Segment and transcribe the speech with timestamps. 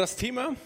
[0.00, 0.56] Das Thema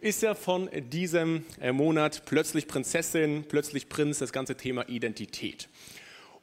[0.00, 5.68] ist ja von diesem äh, Monat plötzlich Prinzessin, plötzlich Prinz, das ganze Thema Identität.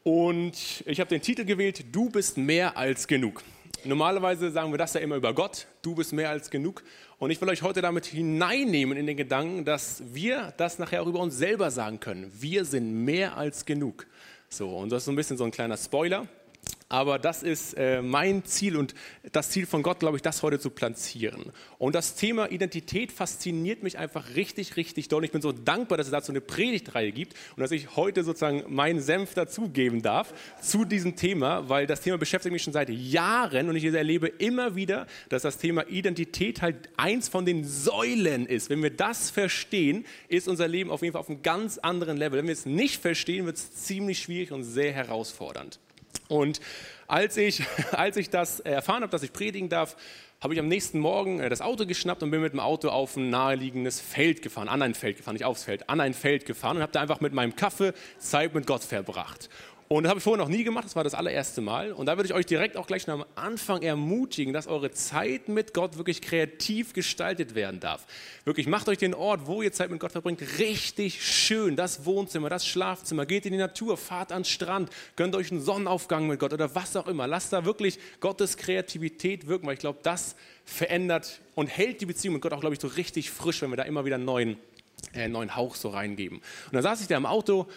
[0.03, 0.53] Und
[0.85, 3.43] ich habe den Titel gewählt, Du bist mehr als genug.
[3.83, 6.85] Normalerweise sagen wir das ja immer über Gott, du bist mehr als genug.
[7.19, 11.07] Und ich will euch heute damit hineinnehmen in den Gedanken, dass wir das nachher auch
[11.07, 12.31] über uns selber sagen können.
[12.39, 14.07] Wir sind mehr als genug.
[14.47, 16.29] So, und das ist so ein bisschen so ein kleiner Spoiler.
[16.91, 18.93] Aber das ist äh, mein Ziel und
[19.31, 21.53] das Ziel von Gott, glaube ich, das heute zu platzieren.
[21.77, 25.23] Und das Thema Identität fasziniert mich einfach richtig, richtig doll.
[25.23, 28.65] Ich bin so dankbar, dass es dazu eine Predigtreihe gibt und dass ich heute sozusagen
[28.67, 33.69] meinen Senf dazugeben darf zu diesem Thema, weil das Thema beschäftigt mich schon seit Jahren
[33.69, 38.69] und ich erlebe immer wieder, dass das Thema Identität halt eins von den Säulen ist.
[38.69, 42.39] Wenn wir das verstehen, ist unser Leben auf jeden Fall auf einem ganz anderen Level.
[42.39, 45.79] Wenn wir es nicht verstehen, wird es ziemlich schwierig und sehr herausfordernd.
[46.31, 46.61] Und
[47.07, 49.95] als ich, als ich das erfahren habe, dass ich predigen darf,
[50.39, 53.15] habe ich am nächsten Morgen äh, das Auto geschnappt und bin mit dem Auto auf
[53.15, 56.77] ein naheliegendes Feld gefahren, an ein Feld gefahren, nicht aufs Feld, an ein Feld gefahren
[56.77, 59.49] und habe da einfach mit meinem Kaffee Zeit mit Gott verbracht.
[59.91, 61.91] Und das habe ich vorher noch nie gemacht, das war das allererste Mal.
[61.91, 65.73] Und da würde ich euch direkt auch gleich am Anfang ermutigen, dass eure Zeit mit
[65.73, 68.05] Gott wirklich kreativ gestaltet werden darf.
[68.45, 71.75] Wirklich, macht euch den Ort, wo ihr Zeit mit Gott verbringt, richtig schön.
[71.75, 75.59] Das Wohnzimmer, das Schlafzimmer, geht in die Natur, fahrt an den Strand, gönnt euch einen
[75.59, 77.27] Sonnenaufgang mit Gott oder was auch immer.
[77.27, 82.35] Lasst da wirklich Gottes Kreativität wirken, weil ich glaube, das verändert und hält die Beziehung
[82.35, 84.57] mit Gott auch, glaube ich, so richtig frisch, wenn wir da immer wieder einen neuen,
[85.13, 86.37] äh, neuen Hauch so reingeben.
[86.37, 87.67] Und dann saß ich da im Auto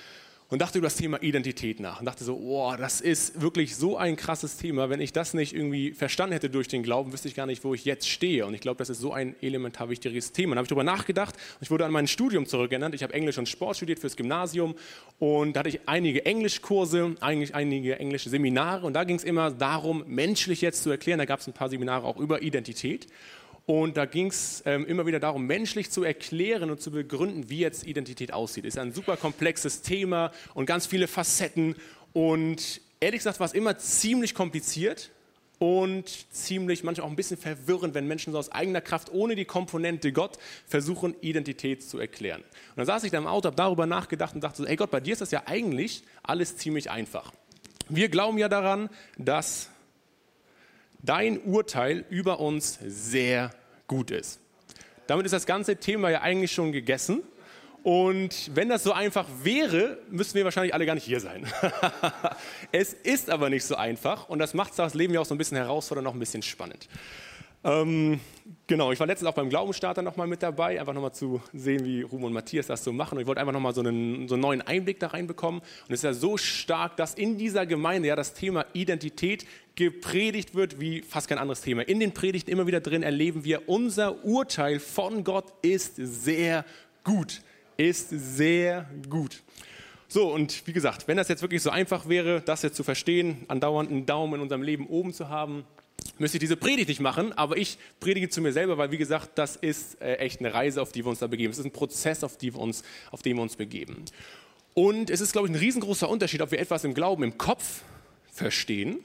[0.50, 3.97] und dachte über das Thema Identität nach und dachte so, oh, das ist wirklich so
[3.97, 4.91] ein krasses Thema.
[4.91, 7.75] Wenn ich das nicht irgendwie verstanden hätte durch den Glauben, wüsste ich gar nicht, wo
[7.75, 8.45] ich jetzt stehe.
[8.47, 10.51] Und ich glaube, das ist so ein elementar wichtiges Thema.
[10.51, 12.95] Dann habe ich darüber nachgedacht und ich wurde an mein Studium zurückgeändert.
[12.95, 14.75] Ich habe Englisch und Sport studiert fürs Gymnasium
[15.19, 19.51] und da hatte ich einige Englischkurse, eigentlich einige englische Seminare und da ging es immer
[19.51, 21.19] darum, menschlich jetzt zu erklären.
[21.19, 23.07] Da gab es ein paar Seminare auch über Identität.
[23.67, 27.61] Und da ging es ähm, immer wieder darum, menschlich zu erklären und zu begründen, wie
[27.61, 28.67] jetzt Identität aussieht.
[28.67, 31.75] Ist ein super komplexes Thema und ganz viele Facetten.
[32.13, 35.11] Und ehrlich gesagt war es immer ziemlich kompliziert
[35.58, 39.47] und ziemlich manchmal auch ein bisschen verwirrend, wenn Menschen so aus eigener Kraft ohne die
[39.47, 42.42] Komponente Gott versuchen, Identität zu erklären.
[42.42, 44.91] Und dann saß ich da im Auto, habe darüber nachgedacht und dachte so, hey Gott,
[44.91, 47.33] bei dir ist das ja eigentlich alles ziemlich einfach.
[47.89, 49.70] Wir glauben ja daran, dass
[51.05, 53.51] dein Urteil über uns sehr
[53.87, 54.41] gut ist.
[55.07, 57.23] Damit ist das ganze Thema ja eigentlich schon gegessen.
[57.83, 61.47] Und wenn das so einfach wäre, müssten wir wahrscheinlich alle gar nicht hier sein.
[62.73, 65.39] es ist aber nicht so einfach und das macht das Leben ja auch so ein
[65.39, 66.89] bisschen herausfordernd, noch ein bisschen spannend.
[67.64, 68.20] Ähm,
[68.67, 72.02] genau, ich war letztens auch beim Glaubensstarter nochmal mit dabei, einfach nochmal zu sehen, wie
[72.02, 73.17] Ruhm und Matthias das so machen.
[73.17, 75.61] Und ich wollte einfach nochmal so einen, so einen neuen Einblick da reinbekommen.
[75.61, 80.55] Und es ist ja so stark, dass in dieser Gemeinde ja das Thema Identität gepredigt
[80.55, 81.83] wird wie fast kein anderes Thema.
[81.83, 86.67] In den Predigten immer wieder drin erleben wir, unser Urteil von Gott ist sehr
[87.02, 87.41] gut.
[87.79, 89.42] Ist sehr gut.
[90.07, 93.39] So, und wie gesagt, wenn das jetzt wirklich so einfach wäre, das jetzt zu verstehen,
[93.48, 95.64] andauernd einen Daumen in unserem Leben oben zu haben,
[96.19, 99.31] müsste ich diese Predigt nicht machen, aber ich predige zu mir selber, weil wie gesagt,
[99.37, 101.53] das ist äh, echt eine Reise, auf die wir uns da begeben.
[101.53, 104.05] Es ist ein Prozess, auf, die wir uns, auf den wir uns begeben.
[104.75, 107.83] Und es ist, glaube ich, ein riesengroßer Unterschied, ob wir etwas im Glauben im Kopf
[108.33, 108.99] verstehen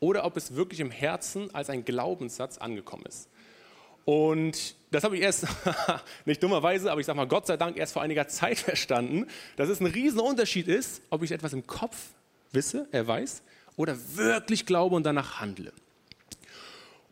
[0.00, 3.28] oder ob es wirklich im Herzen als ein Glaubenssatz angekommen ist.
[4.04, 5.46] Und das habe ich erst,
[6.24, 9.68] nicht dummerweise, aber ich sage mal Gott sei Dank erst vor einiger Zeit verstanden, dass
[9.68, 11.96] es ein Riesenunterschied ist, ob ich etwas im Kopf
[12.52, 13.42] wisse, er weiß,
[13.76, 15.72] oder wirklich glaube und danach handle.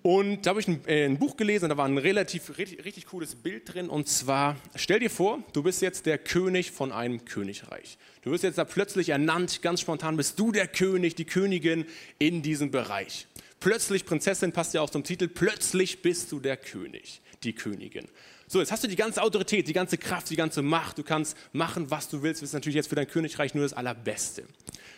[0.02, 3.06] Und da habe ich ein, äh, ein, Buch gelesen da war ein relativ richtig, richtig,
[3.06, 3.88] cooles Bild drin.
[3.88, 7.98] Und zwar, stell dir vor, du bist jetzt der König von einem Königreich.
[8.22, 11.86] Du wirst jetzt da plötzlich ernannt, ganz spontan bist du der König, die Königin
[12.18, 13.28] in diesem Bereich.
[13.60, 18.08] Plötzlich, Prinzessin passt ja auch zum Titel, plötzlich bist du der König, die Königin.
[18.52, 20.98] So, jetzt hast du die ganze Autorität, die ganze Kraft, die ganze Macht.
[20.98, 22.42] Du kannst machen, was du willst.
[22.42, 24.44] Das ist natürlich jetzt für dein Königreich nur das Allerbeste.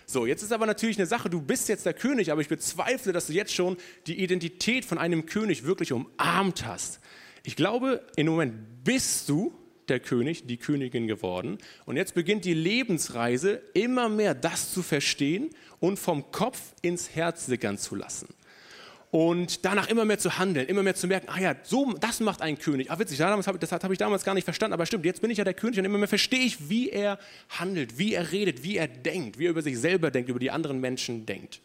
[0.06, 3.12] So, jetzt ist aber natürlich eine Sache, du bist jetzt der König, aber ich bezweifle,
[3.12, 3.76] dass du jetzt schon
[4.08, 6.99] die Identität von einem König wirklich umarmt hast.
[7.44, 9.55] Ich glaube, im Moment bist du
[9.87, 11.58] der König, die Königin geworden.
[11.87, 17.46] Und jetzt beginnt die Lebensreise, immer mehr das zu verstehen und vom Kopf ins Herz
[17.46, 18.34] sickern zu lassen
[19.14, 22.43] und danach immer mehr zu handeln, immer mehr zu merken, ah ja, so, das macht
[22.43, 22.90] ein König.
[22.90, 25.38] Ah, witzig, das habe hab ich damals gar nicht verstanden, aber stimmt, jetzt bin ich
[25.38, 28.76] ja der König und immer mehr verstehe ich, wie er handelt, wie er redet, wie
[28.76, 31.61] er denkt, wie er über sich selber denkt, über die anderen Menschen denkt.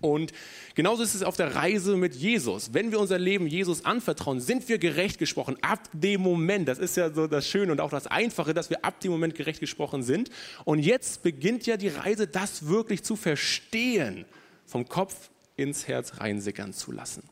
[0.00, 0.30] Und
[0.76, 2.72] genauso ist es auf der Reise mit Jesus.
[2.72, 5.56] Wenn wir unser Leben Jesus anvertrauen, sind wir gerecht gesprochen.
[5.60, 8.84] Ab dem Moment, das ist ja so das Schöne und auch das Einfache, dass wir
[8.84, 10.30] ab dem Moment gerecht gesprochen sind.
[10.64, 14.24] Und jetzt beginnt ja die Reise, das wirklich zu verstehen.
[14.66, 17.22] Vom Kopf ins Herz reinsickern zu lassen.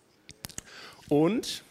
[1.08, 1.64] Und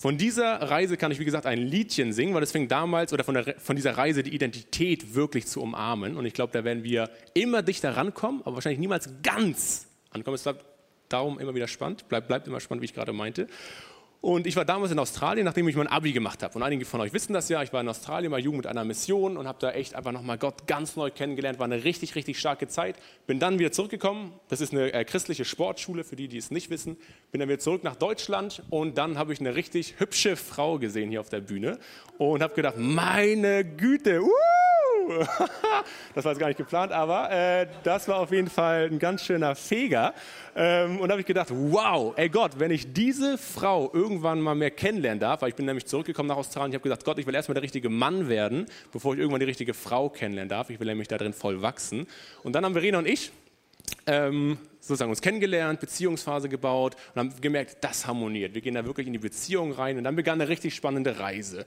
[0.00, 3.24] Von dieser Reise kann ich, wie gesagt, ein Liedchen singen, weil es fing damals, oder
[3.24, 6.16] von, der, von dieser Reise die Identität wirklich zu umarmen.
[6.16, 10.36] Und ich glaube, da werden wir immer dichter rankommen, aber wahrscheinlich niemals ganz ankommen.
[10.36, 10.64] Es bleibt
[11.08, 13.48] darum immer wieder spannend, bleibt, bleibt immer spannend, wie ich gerade meinte.
[14.20, 16.54] Und ich war damals in Australien, nachdem ich mein Abi gemacht habe.
[16.56, 17.62] Und einige von euch wissen das ja.
[17.62, 20.38] Ich war in Australien mal Jugend mit einer Mission und habe da echt einfach nochmal
[20.38, 21.60] Gott ganz neu kennengelernt.
[21.60, 22.96] War eine richtig, richtig starke Zeit.
[23.28, 24.32] Bin dann wieder zurückgekommen.
[24.48, 26.96] Das ist eine äh, christliche Sportschule, für die, die es nicht wissen.
[27.30, 31.10] Bin dann wieder zurück nach Deutschland und dann habe ich eine richtig hübsche Frau gesehen
[31.10, 31.78] hier auf der Bühne
[32.18, 34.67] und habe gedacht, meine Güte, uh!
[36.14, 39.24] das war jetzt gar nicht geplant, aber äh, das war auf jeden Fall ein ganz
[39.24, 40.14] schöner Feger.
[40.54, 44.54] Ähm, und da habe ich gedacht, wow, ey Gott, wenn ich diese Frau irgendwann mal
[44.54, 47.26] mehr kennenlernen darf, weil ich bin nämlich zurückgekommen nach Australien, ich habe gesagt, Gott, ich
[47.26, 50.70] will erstmal der richtige Mann werden, bevor ich irgendwann die richtige Frau kennenlernen darf.
[50.70, 52.06] Ich will nämlich da drin voll wachsen.
[52.42, 53.32] Und dann haben Verena und ich
[54.06, 58.54] ähm, sozusagen uns kennengelernt, Beziehungsphase gebaut und haben gemerkt, das harmoniert.
[58.54, 61.66] Wir gehen da wirklich in die Beziehung rein und dann begann eine richtig spannende Reise.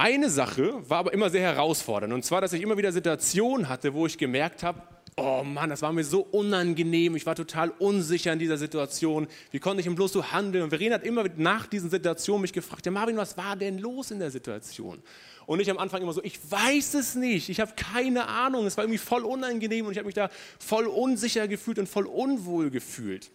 [0.00, 2.14] Eine Sache war aber immer sehr herausfordernd.
[2.14, 4.80] Und zwar, dass ich immer wieder Situationen hatte, wo ich gemerkt habe,
[5.16, 7.16] oh Mann, das war mir so unangenehm.
[7.16, 9.26] Ich war total unsicher in dieser Situation.
[9.50, 10.62] Wie konnte ich denn bloß so handeln?
[10.62, 14.12] Und Verena hat immer nach diesen Situationen mich gefragt, ja Marvin, was war denn los
[14.12, 15.02] in der Situation?
[15.46, 18.66] Und ich am Anfang immer so, ich weiß es nicht, ich habe keine Ahnung.
[18.66, 20.30] Es war irgendwie voll unangenehm und ich habe mich da
[20.60, 23.32] voll unsicher gefühlt und voll unwohl gefühlt.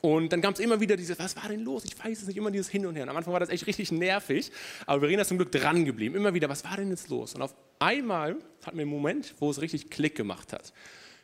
[0.00, 1.84] Und dann gab es immer wieder dieses, was war denn los?
[1.84, 3.02] Ich weiß es nicht, immer dieses Hin und Her.
[3.02, 4.52] Und am Anfang war das echt richtig nervig,
[4.86, 6.14] aber Verena ist zum Glück dran geblieben.
[6.14, 7.34] Immer wieder, was war denn jetzt los?
[7.34, 10.72] Und auf einmal hatten wir einen Moment, wo es richtig Klick gemacht hat.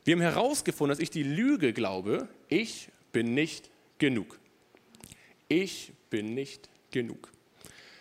[0.05, 4.39] Wir haben herausgefunden, dass ich die Lüge glaube, ich bin nicht genug.
[5.49, 7.31] Ich bin nicht genug.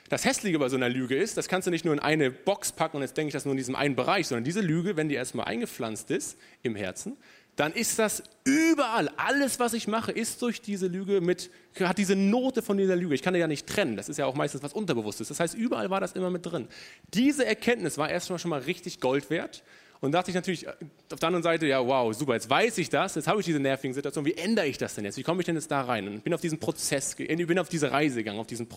[0.09, 2.71] Das Hässliche bei so einer Lüge ist, das kannst du nicht nur in eine Box
[2.71, 5.09] packen und jetzt denke ich das nur in diesem einen Bereich, sondern diese Lüge, wenn
[5.09, 7.17] die erstmal eingepflanzt ist im Herzen,
[7.55, 9.09] dann ist das überall.
[9.17, 13.13] Alles, was ich mache, ist durch diese Lüge mit, hat diese Note von dieser Lüge.
[13.13, 13.95] Ich kann die ja nicht trennen.
[13.95, 15.27] Das ist ja auch meistens was Unterbewusstes.
[15.27, 16.67] Das heißt, überall war das immer mit drin.
[17.13, 19.63] Diese Erkenntnis war erstmal schon mal richtig Gold wert.
[20.01, 23.15] Und dachte ich natürlich auf der anderen Seite, ja, wow, super, jetzt weiß ich das,
[23.15, 25.17] jetzt habe ich diese nervigen Situationen, wie ändere ich das denn jetzt?
[25.17, 26.05] Wie komme ich denn jetzt da rein?
[26.09, 28.67] Und bin auf diesen Prozess, bin auf diese Reise gegangen, auf diesen,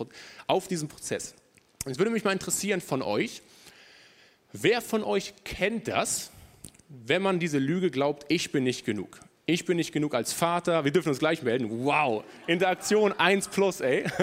[0.46, 1.34] auf diesen Prozess.
[1.84, 3.42] Und es würde mich mal interessieren von euch,
[4.52, 6.30] wer von euch kennt das,
[7.04, 9.20] wenn man diese Lüge glaubt, ich bin nicht genug.
[9.44, 11.84] Ich bin nicht genug als Vater, wir dürfen uns gleich melden.
[11.84, 14.04] Wow, Interaktion 1 plus, ey.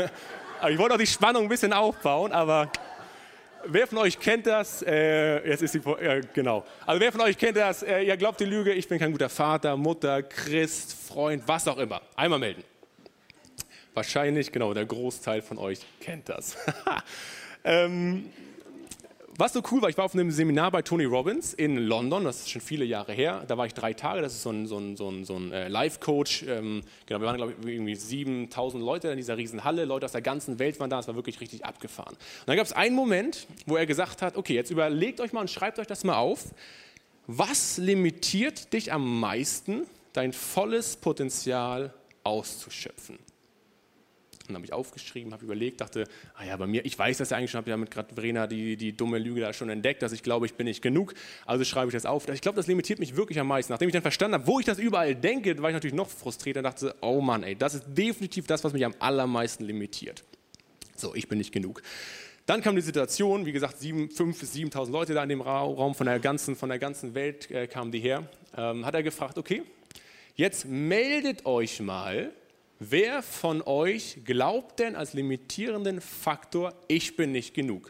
[0.70, 2.72] Ich wollte auch die Spannung ein bisschen aufbauen, aber
[3.66, 4.82] wer von euch kennt das?
[4.82, 6.64] Äh, jetzt ist die, äh, genau.
[6.86, 7.84] Also wer von euch kennt das?
[7.84, 11.78] Äh, ihr glaubt die Lüge, ich bin kein guter Vater, Mutter, Christ, Freund, was auch
[11.78, 12.02] immer.
[12.16, 12.64] Einmal melden.
[13.94, 16.56] Wahrscheinlich, genau, der Großteil von euch kennt das.
[17.66, 18.30] ähm,
[19.38, 22.42] was so cool war, ich war auf einem Seminar bei Tony Robbins in London, das
[22.42, 23.44] ist schon viele Jahre her.
[23.48, 25.52] Da war ich drei Tage, das ist so ein, so ein, so ein, so ein
[25.52, 26.44] äh, Life-Coach.
[26.44, 30.12] Ähm, genau, wir waren, glaube ich, irgendwie 7000 Leute in dieser riesen Halle, Leute aus
[30.12, 32.14] der ganzen Welt waren da, es war wirklich richtig abgefahren.
[32.14, 35.42] Und dann gab es einen Moment, wo er gesagt hat, okay, jetzt überlegt euch mal
[35.42, 36.54] und schreibt euch das mal auf.
[37.26, 41.94] Was limitiert dich am meisten, dein volles Potenzial
[42.24, 43.18] auszuschöpfen?
[44.50, 46.04] Und habe ich aufgeschrieben, habe überlegt, dachte,
[46.36, 48.46] ah ja, bei mir, ich weiß das ja eigentlich schon, habe ja mit gerade Verena
[48.46, 51.14] die, die dumme Lüge da schon entdeckt, dass ich glaube, ich bin nicht genug,
[51.46, 52.28] also schreibe ich das auf.
[52.28, 53.72] Ich glaube, das limitiert mich wirklich am meisten.
[53.72, 56.58] Nachdem ich dann verstanden habe, wo ich das überall denke, war ich natürlich noch frustriert
[56.58, 60.26] und dachte, oh Mann, ey, das ist definitiv das, was mich am allermeisten limitiert.
[60.98, 61.82] So, ich bin nicht genug.
[62.46, 66.06] Dann kam die Situation, wie gesagt, 5.000 bis 7.000 Leute da in dem Raum, von
[66.06, 68.30] der ganzen, von der ganzen Welt äh, kamen die her.
[68.58, 69.64] Ähm, hat er gefragt, okay,
[70.36, 72.34] jetzt meldet euch mal,
[72.80, 77.90] Wer von euch glaubt denn als limitierenden Faktor, ich bin nicht genug?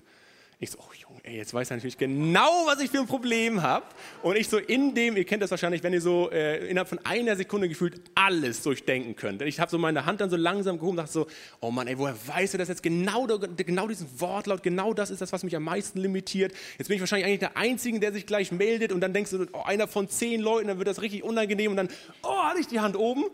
[0.59, 3.61] Ich so, oh Junge, ey, jetzt weiß er natürlich genau, was ich für ein Problem
[3.61, 3.85] habe.
[4.21, 6.99] Und ich so in dem, ihr kennt das wahrscheinlich, wenn ihr so äh, innerhalb von
[6.99, 9.41] einer Sekunde gefühlt alles durchdenken könnt.
[9.41, 11.27] Ich habe so meine Hand dann so langsam gehoben und dachte so,
[11.59, 12.81] oh Mann, ey, woher weiß er das jetzt?
[12.81, 16.53] Genau, genau diesen Wortlaut, genau das ist das, was mich am meisten limitiert.
[16.77, 19.45] Jetzt bin ich wahrscheinlich eigentlich der Einzige, der sich gleich meldet und dann denkst du,
[19.51, 21.89] oh, einer von zehn Leuten, dann wird das richtig unangenehm und dann,
[22.21, 23.25] oh, hatte ich die Hand oben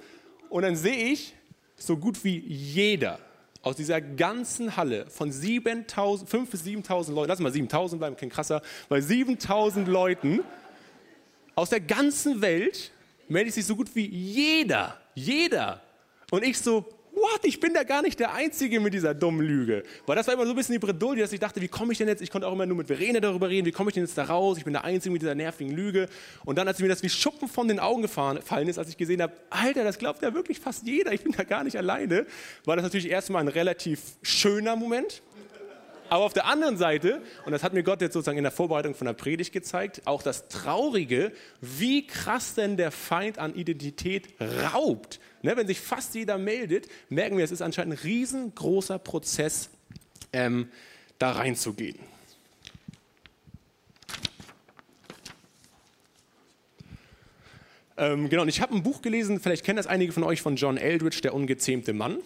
[0.49, 1.35] und dann sehe ich,
[1.79, 3.19] so gut wie jeder
[3.61, 8.29] aus dieser ganzen Halle von 7.000, 5.000 bis 7.000 Leuten, lass mal 7.000 bleiben, kein
[8.29, 10.41] krasser, bei 7.000 Leuten
[11.55, 12.91] aus der ganzen Welt
[13.27, 15.81] meldet sich so gut wie jeder, jeder.
[16.31, 19.83] Und ich so, what, ich bin da gar nicht der Einzige mit dieser dummen Lüge.
[20.05, 21.97] Weil das war immer so ein bisschen die Bredouille, dass ich dachte, wie komme ich
[21.97, 24.03] denn jetzt, ich konnte auch immer nur mit Verena darüber reden, wie komme ich denn
[24.03, 26.07] jetzt da raus, ich bin der Einzige mit dieser nervigen Lüge.
[26.45, 29.21] Und dann, als mir das wie Schuppen von den Augen gefallen ist, als ich gesehen
[29.21, 32.25] habe, Alter, das glaubt ja wirklich fast jeder, ich bin da gar nicht alleine,
[32.65, 35.21] war das natürlich erstmal ein relativ schöner Moment.
[36.09, 38.95] Aber auf der anderen Seite, und das hat mir Gott jetzt sozusagen in der Vorbereitung
[38.95, 44.27] von der Predigt gezeigt, auch das Traurige, wie krass denn der Feind an Identität
[44.73, 45.19] raubt.
[45.41, 49.69] Ne, wenn sich fast jeder meldet, merken wir, es ist anscheinend ein riesengroßer Prozess
[50.33, 50.69] ähm,
[51.17, 51.99] da reinzugehen.
[57.99, 60.55] Ähm, genau, und ich habe ein Buch gelesen, vielleicht kennen das einige von euch, von
[60.55, 62.19] John Eldridge, Der ungezähmte Mann.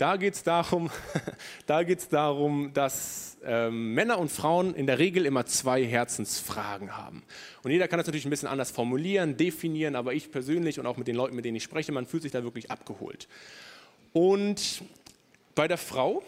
[0.00, 0.90] Da geht es darum,
[1.66, 7.22] da darum, dass ähm, Männer und Frauen in der Regel immer zwei Herzensfragen haben.
[7.62, 10.96] Und jeder kann das natürlich ein bisschen anders formulieren, definieren, aber ich persönlich und auch
[10.96, 13.28] mit den Leuten, mit denen ich spreche, man fühlt sich da wirklich abgeholt.
[14.14, 14.80] Und
[15.54, 16.22] bei der Frau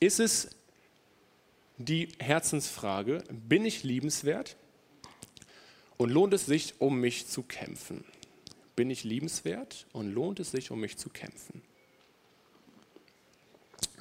[0.00, 0.48] ist es
[1.76, 4.56] die Herzensfrage, bin ich liebenswert?
[5.98, 8.04] Und lohnt es sich, um mich zu kämpfen?
[8.74, 11.60] Bin ich liebenswert und lohnt es sich, um mich zu kämpfen?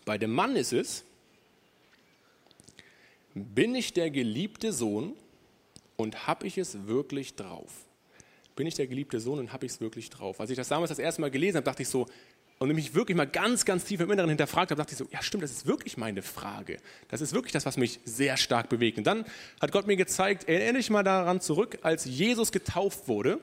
[0.07, 1.03] Bei dem Mann ist es,
[3.33, 5.11] bin ich der geliebte Sohn
[5.97, 7.69] und habe ich es wirklich drauf?
[8.55, 10.39] Bin ich der geliebte Sohn und habe ich es wirklich drauf?
[10.39, 12.07] Als ich das damals das erste Mal gelesen habe, dachte ich so,
[12.57, 15.21] und mich wirklich mal ganz, ganz tief im Inneren hinterfragt habe, dachte ich so, ja
[15.21, 16.77] stimmt, das ist wirklich meine Frage.
[17.09, 18.97] Das ist wirklich das, was mich sehr stark bewegt.
[18.97, 19.25] Und dann
[19.59, 23.41] hat Gott mir gezeigt, erinnere dich mal daran zurück, als Jesus getauft wurde,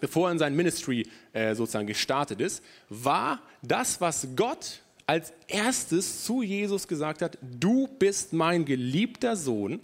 [0.00, 4.80] bevor er in sein Ministry äh, sozusagen gestartet ist, war das, was Gott
[5.12, 9.80] als erstes zu Jesus gesagt hat, du bist mein geliebter Sohn,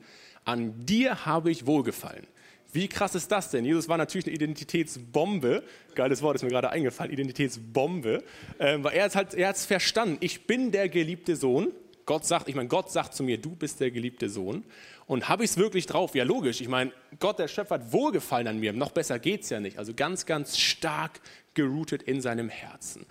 [0.47, 2.26] an dir habe ich wohlgefallen.
[2.73, 3.66] Wie krass ist das denn?
[3.66, 5.64] Jesus war natürlich eine Identitätsbombe.
[5.94, 8.25] Geiles Wort ist mir gerade eingefallen, Identitätsbombe.
[8.58, 10.16] Ähm, weil er hat halt, es verstanden.
[10.20, 11.73] Ich bin der geliebte Sohn.
[12.06, 14.64] Gott sagt, ich meine, Gott sagt zu mir, du bist der geliebte Sohn.
[15.06, 16.14] Und habe ich es wirklich drauf?
[16.14, 16.62] Ja, logisch.
[16.62, 18.73] Ich meine, Gott, der Schöpfer, hat wohlgefallen an mir.
[18.73, 19.78] Noch besser geht es ja nicht.
[19.78, 21.20] Also ganz, ganz stark
[21.52, 23.04] geroutet in seinem Herzen.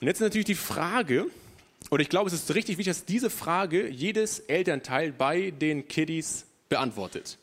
[0.00, 1.26] Und jetzt ist natürlich die Frage,
[1.90, 6.46] oder ich glaube, es ist richtig wichtig, dass diese Frage jedes Elternteil bei den Kiddies
[6.68, 7.38] beantwortet.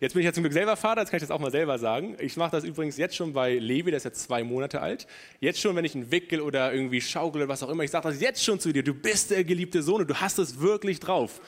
[0.00, 1.78] Jetzt bin ich ja zum Glück selber Vater, jetzt kann ich das auch mal selber
[1.78, 2.16] sagen.
[2.18, 5.06] Ich mache das übrigens jetzt schon bei Levi, der ist jetzt zwei Monate alt.
[5.40, 8.08] Jetzt schon, wenn ich einen wickel oder irgendwie schaukel oder was auch immer, ich sage
[8.08, 11.00] das jetzt schon zu dir, du bist der geliebte Sohn und du hast es wirklich
[11.00, 11.40] drauf.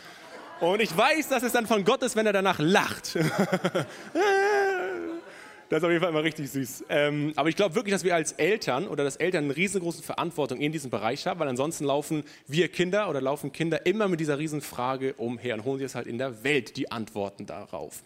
[0.61, 3.19] Und ich weiß, dass es dann von Gott ist, wenn er danach lacht.
[5.69, 6.85] Das ist auf jeden Fall immer richtig süß.
[6.89, 10.61] Ähm, aber ich glaube wirklich, dass wir als Eltern oder dass Eltern eine riesengroße Verantwortung
[10.61, 14.39] in diesem Bereich haben, weil ansonsten laufen wir Kinder oder laufen Kinder immer mit dieser
[14.39, 18.03] Riesenfrage umher und holen sich jetzt halt in der Welt die Antworten darauf.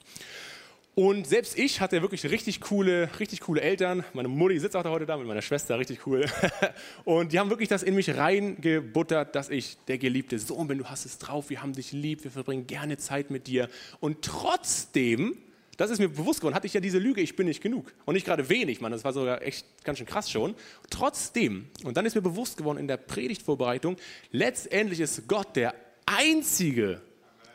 [0.95, 4.05] Und selbst ich hatte wirklich richtig coole, richtig coole Eltern.
[4.13, 6.27] Meine Mutti sitzt auch da heute da mit meiner Schwester, richtig cool.
[7.05, 10.79] Und die haben wirklich das in mich reingebuttert, dass ich der geliebte Sohn bin.
[10.79, 13.69] Du hast es drauf, wir haben dich lieb, wir verbringen gerne Zeit mit dir.
[14.01, 15.37] Und trotzdem
[15.81, 17.91] das ist mir bewusst geworden, hatte ich ja diese Lüge, ich bin nicht genug.
[18.05, 20.55] Und nicht gerade wenig, man, das war sogar echt ganz schön krass schon.
[20.91, 23.97] Trotzdem, und dann ist mir bewusst geworden in der Predigtvorbereitung,
[24.31, 27.01] letztendlich ist Gott der Einzige,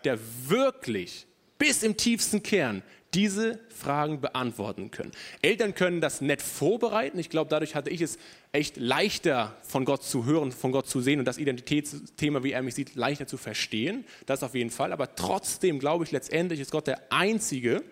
[0.06, 0.18] der
[0.48, 1.28] wirklich
[1.60, 2.82] bis im tiefsten Kern
[3.14, 5.12] diese Fragen beantworten können.
[5.44, 7.20] Eltern können das nett vorbereiten.
[7.20, 8.18] Ich glaube, dadurch hatte ich es
[8.52, 12.64] echt leichter von Gott zu hören, von Gott zu sehen und das Identitätsthema, wie er
[12.64, 14.04] mich sieht, leichter zu verstehen.
[14.26, 14.92] Das auf jeden Fall.
[14.92, 17.84] Aber trotzdem glaube ich, letztendlich ist Gott der Einzige,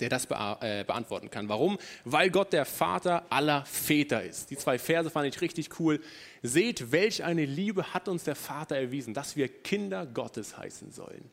[0.00, 1.48] der das äh, beantworten kann.
[1.48, 1.78] Warum?
[2.04, 4.50] Weil Gott der Vater aller Väter ist.
[4.50, 6.00] Die zwei Verse fand ich richtig cool.
[6.42, 11.30] Seht, welch eine Liebe hat uns der Vater erwiesen, dass wir Kinder Gottes heißen sollen.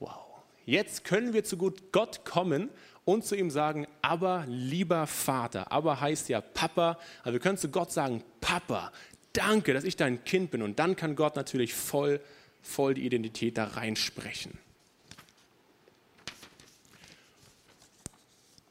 [0.00, 0.26] Wow.
[0.64, 2.68] Jetzt können wir zu Gott kommen
[3.04, 5.72] und zu ihm sagen, aber lieber Vater.
[5.72, 6.98] Aber heißt ja Papa.
[7.22, 8.92] Also wir können zu Gott sagen, Papa,
[9.32, 10.60] danke, dass ich dein Kind bin.
[10.60, 12.20] Und dann kann Gott natürlich voll,
[12.60, 14.58] voll die Identität da reinsprechen.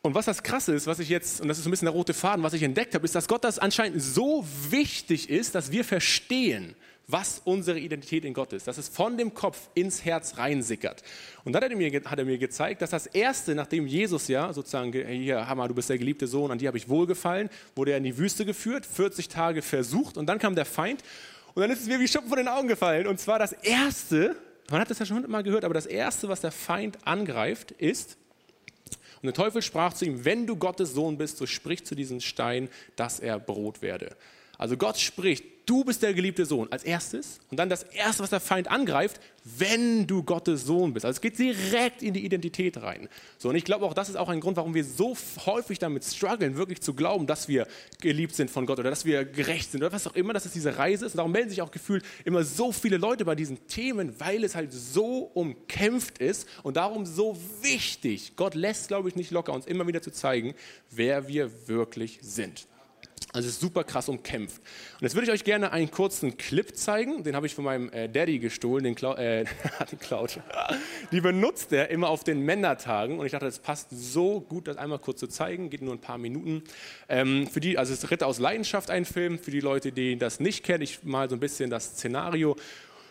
[0.02, 2.14] Und was das Krasse ist, was ich jetzt, und das ist ein bisschen der rote
[2.14, 5.84] Faden, was ich entdeckt habe, ist, dass Gott das anscheinend so wichtig ist, dass wir
[5.84, 6.76] verstehen,
[7.08, 11.04] was unsere Identität in Gott ist, dass es von dem Kopf ins Herz reinsickert.
[11.46, 14.52] Und dann hat er mir, hat er mir gezeigt, dass das Erste, nachdem Jesus ja
[14.52, 17.98] sozusagen, hier, Hammer, du bist der geliebte Sohn, an dir habe ich wohlgefallen, wurde er
[17.98, 21.02] in die Wüste geführt, 40 Tage versucht und dann kam der Feind
[21.54, 23.08] und dann ist es mir wie Schuppen von den Augen gefallen.
[23.08, 24.36] Und zwar das Erste,
[24.70, 28.18] man hat das ja schon hundertmal gehört, aber das Erste, was der Feind angreift, ist,
[29.22, 32.22] und der Teufel sprach zu ihm, wenn du Gottes Sohn bist, so sprich zu diesem
[32.22, 34.16] Stein, dass er Brot werde.
[34.58, 38.32] Also Gott spricht, du bist der geliebte Sohn als erstes und dann das erste, was
[38.32, 41.06] der Feind angreift, wenn du Gottes Sohn bist.
[41.06, 43.08] Also es geht direkt in die Identität rein.
[43.38, 46.04] So und ich glaube auch, das ist auch ein Grund, warum wir so häufig damit
[46.06, 47.68] strugglen, wirklich zu glauben, dass wir
[48.02, 50.54] geliebt sind von Gott oder dass wir gerecht sind oder was auch immer, dass es
[50.54, 51.14] diese Reise ist.
[51.14, 54.56] Und darum melden sich auch gefühlt immer so viele Leute bei diesen Themen, weil es
[54.56, 58.34] halt so umkämpft ist und darum so wichtig.
[58.38, 60.56] Gott lässt, glaube ich, nicht locker, uns immer wieder zu zeigen,
[60.90, 62.68] wer wir wirklich sind.
[63.34, 64.62] Also es ist super krass umkämpft.
[64.94, 67.24] Und jetzt würde ich euch gerne einen kurzen Clip zeigen.
[67.24, 69.46] Den habe ich von meinem äh, Daddy gestohlen, den, Clou äh,
[69.92, 70.40] den Cloud.
[71.12, 73.20] Die benutzt er immer auf den Männertagen.
[73.20, 75.70] Und ich dachte, das passt so gut, das einmal kurz zu zeigen.
[75.70, 76.64] Geht nur ein paar Minuten.
[77.10, 79.38] Ähm, für die, also es ist Ritter aus Leidenschaft ein Film.
[79.38, 82.56] Für die Leute, die das nicht kennen, ich mal so ein bisschen das Szenario.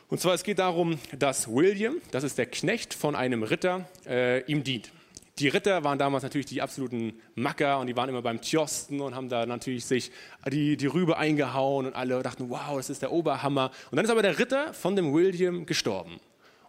[0.09, 4.41] Und zwar, es geht darum, dass William, das ist der Knecht von einem Ritter, äh,
[4.51, 4.93] ihm dient.
[5.39, 9.15] Die Ritter waren damals natürlich die absoluten Macker und die waren immer beim Tjosten und
[9.15, 10.11] haben da natürlich sich
[10.51, 13.71] die, die Rübe eingehauen und alle dachten, wow, das ist der Oberhammer.
[13.91, 16.21] Und dann ist aber der Ritter von dem William gestorben.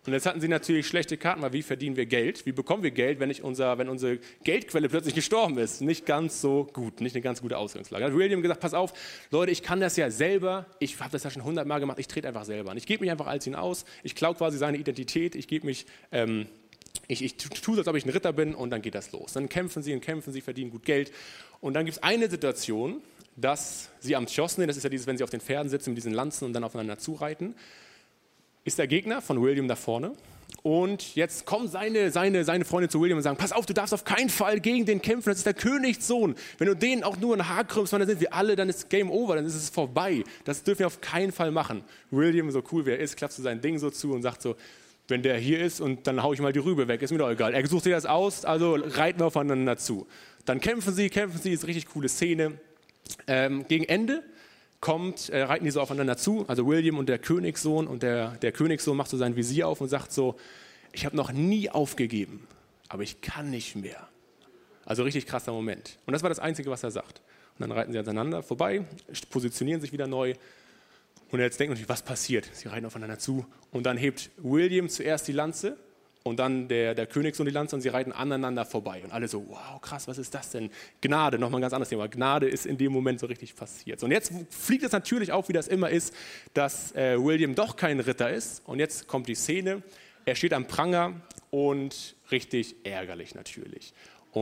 [0.06, 2.46] Und jetzt hatten sie natürlich schlechte Karten, weil wie verdienen wir Geld?
[2.46, 5.82] Wie bekommen wir Geld, wenn, unser, wenn unsere Geldquelle plötzlich gestorben ist?
[5.82, 8.04] Nicht ganz so gut, nicht eine ganz gute Ausgangslage.
[8.04, 8.92] Hat William gesagt, pass auf,
[9.32, 12.28] Leute, ich kann das ja selber, ich habe das ja schon hundertmal gemacht, ich trete
[12.28, 12.78] einfach selber an.
[12.78, 15.86] Ich gebe mich einfach als ihn aus, ich klaue quasi seine Identität, ich gebe mich...
[16.12, 16.48] Ähm,
[17.08, 19.34] ich, ich tue so, als ob ich ein Ritter bin und dann geht das los.
[19.34, 21.12] Dann kämpfen sie und kämpfen sie, verdienen gut Geld.
[21.62, 23.02] Und dann gibt es eine Situation,
[23.36, 25.98] dass sie am Tschosne, das ist ja dieses, wenn sie auf den Pferden sitzen mit
[25.98, 27.56] diesen Lanzen und dann aufeinander zureiten,
[28.66, 30.14] ist der Gegner von William da vorne.
[30.64, 33.94] Und jetzt kommen seine, seine, seine Freunde zu William und sagen, pass auf, du darfst
[33.94, 36.36] auf keinen Fall gegen den kämpfen, das ist der Königssohn.
[36.58, 39.10] Wenn du den auch nur ein Haar krümmst, dann sind wir alle, dann ist Game
[39.10, 40.24] Over, dann ist es vorbei.
[40.44, 41.84] Das dürfen wir auf keinen Fall machen.
[42.12, 44.56] William, so cool wie er ist, klappt so sein Ding so zu und sagt so,
[45.08, 47.30] wenn der hier ist und dann haue ich mal die Rübe weg, ist mir doch
[47.30, 47.54] egal.
[47.54, 50.08] Er sucht sich das aus, also reiten wir aufeinander zu.
[50.46, 52.60] Dann kämpfen sie, kämpfen sie, ist eine richtig coole Szene.
[53.26, 54.24] Ähm, gegen Ende
[54.82, 58.52] kommt, äh, reiten die so aufeinander zu, also William und der Königssohn und der, der
[58.52, 60.36] Königssohn macht so sein Visier auf und sagt so,
[60.92, 62.48] ich habe noch nie aufgegeben,
[62.90, 64.08] aber ich kann nicht mehr.
[64.86, 65.98] Also richtig krasser Moment.
[66.06, 67.22] Und das war das Einzige, was er sagt.
[67.58, 68.86] Und dann reiten sie aneinander vorbei,
[69.30, 70.34] positionieren sich wieder neu.
[71.32, 72.50] Und jetzt denken natürlich, was passiert?
[72.54, 73.46] Sie reiten aufeinander zu.
[73.72, 75.78] Und dann hebt William zuerst die Lanze
[76.24, 79.02] und dann der, der Königssohn die Lanze und sie reiten aneinander vorbei.
[79.04, 80.70] Und alle so, wow, krass, was ist das denn?
[81.02, 82.08] Gnade, nochmal ein ganz anderes Thema.
[82.08, 84.04] Gnade ist in dem Moment so richtig passiert.
[84.04, 86.14] Und jetzt fliegt es natürlich auf, wie das immer ist,
[86.54, 88.62] dass äh, William doch kein Ritter ist.
[88.66, 89.84] Und jetzt kommt die Szene,
[90.26, 93.94] er steht am Pranger und richtig ärgerlich natürlich.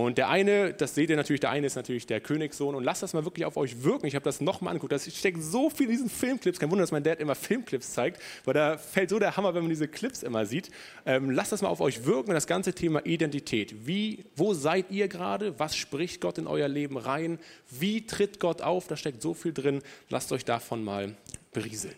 [0.04, 2.76] Und der eine, das seht ihr natürlich, der eine ist natürlich der Königssohn.
[2.76, 4.08] Und lasst das mal wirklich auf euch wirken.
[4.08, 4.92] Ich habe das nochmal angeguckt.
[4.92, 6.60] Da steckt so viel in diesen Filmclips.
[6.60, 9.62] Kein Wunder, dass mein Dad immer Filmclips zeigt, weil da fällt so der Hammer, wenn
[9.62, 10.70] man diese Clips immer sieht.
[11.06, 12.32] Ähm, lasst das mal auf euch wirken.
[12.32, 13.88] Das ganze Thema Identität.
[13.88, 15.60] Wie, wo seid ihr gerade?
[15.60, 17.40] Was spricht Gott in euer Leben rein?
[17.70, 18.88] Wie tritt Gott auf?
[18.88, 19.82] Da steckt so viel drin.
[20.10, 21.16] Lasst euch davon mal
[21.54, 21.96] berieseln.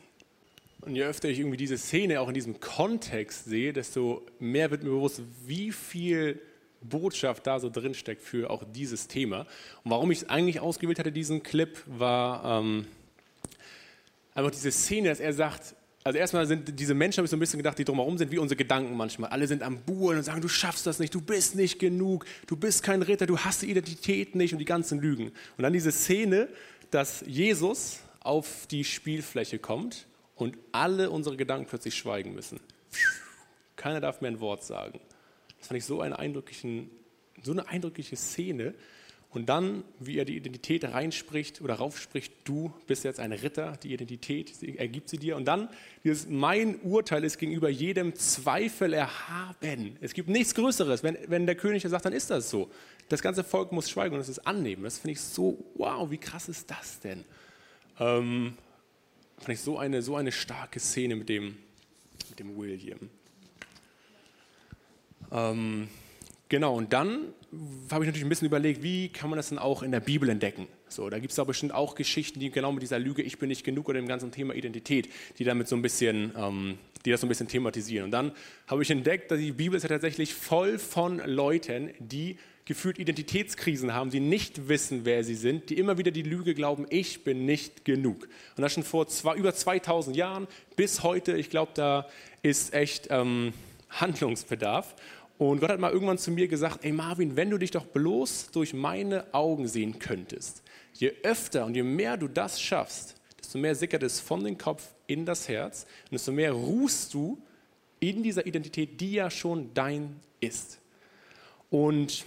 [0.81, 4.83] Und je öfter ich irgendwie diese Szene auch in diesem Kontext sehe, desto mehr wird
[4.83, 6.39] mir bewusst, wie viel
[6.89, 9.41] Botschaft da so drin steckt für auch dieses Thema.
[9.84, 12.88] Und warum ich es eigentlich ausgewählt hatte, diesen Clip, war ähm,
[14.34, 17.41] einfach diese Szene, dass er sagt, also erstmal sind diese Menschen, habe ich so ein
[17.41, 19.30] bisschen gedacht, die drumherum sind, wie unsere Gedanken manchmal.
[19.30, 22.56] Alle sind am Buhren und sagen, du schaffst das nicht, du bist nicht genug, du
[22.56, 25.34] bist kein Ritter, du hast die Identität nicht und die ganzen Lügen.
[25.58, 26.47] Und dann diese Szene,
[26.91, 32.62] dass Jesus auf die Spielfläche kommt und alle unsere Gedanken plötzlich schweigen müssen.
[33.76, 35.02] Keiner darf mehr ein Wort sagen.
[35.67, 36.89] Fand ich so, eine eindrücklichen,
[37.43, 38.73] so eine eindrückliche Szene.
[39.30, 43.93] Und dann, wie er die Identität reinspricht oder raufspricht, du bist jetzt ein Ritter, die
[43.93, 45.36] Identität ergibt sie dir.
[45.36, 45.67] Und dann,
[46.03, 49.97] dieses mein Urteil ist gegenüber jedem Zweifel erhaben.
[49.99, 51.03] Es gibt nichts Größeres.
[51.03, 52.71] Wenn, wenn der König sagt, dann ist das so.
[53.10, 54.84] Das ganze Volk muss schweigen und es annehmen.
[54.84, 57.25] Das finde ich so, wow, wie krass ist das denn?
[57.99, 58.58] Ähm,
[59.38, 61.58] fand ich so eine, so eine starke Szene mit dem,
[62.30, 63.10] mit dem William.
[65.31, 65.87] Ähm,
[66.49, 67.33] genau, und dann
[67.91, 70.29] habe ich natürlich ein bisschen überlegt, wie kann man das denn auch in der Bibel
[70.29, 70.67] entdecken?
[70.89, 73.49] So, da gibt es da bestimmt auch Geschichten, die genau mit dieser Lüge, ich bin
[73.49, 77.21] nicht genug oder dem ganzen Thema Identität, die damit so ein bisschen, ähm, die das
[77.21, 78.05] so ein bisschen thematisieren.
[78.05, 78.31] Und dann
[78.67, 82.37] habe ich entdeckt, dass die Bibel ist ja tatsächlich voll von Leuten, die
[82.67, 86.85] gefühlt Identitätskrisen haben, die nicht wissen, wer sie sind, die immer wieder die Lüge glauben,
[86.89, 88.27] ich bin nicht genug.
[88.57, 92.07] Und das schon vor zwei, über 2000 Jahren bis heute, ich glaube, da
[92.41, 93.53] ist echt ähm,
[93.89, 94.95] Handlungsbedarf.
[95.38, 98.52] Und Gott hat mal irgendwann zu mir gesagt, ey Marvin, wenn du dich doch bloß
[98.52, 103.76] durch meine Augen sehen könntest, je öfter und je mehr du das schaffst, desto mehr
[103.76, 107.41] sickert es von dem Kopf in das Herz und desto mehr ruhst du
[108.00, 110.80] in dieser Identität, die ja schon dein ist.
[111.69, 112.26] Und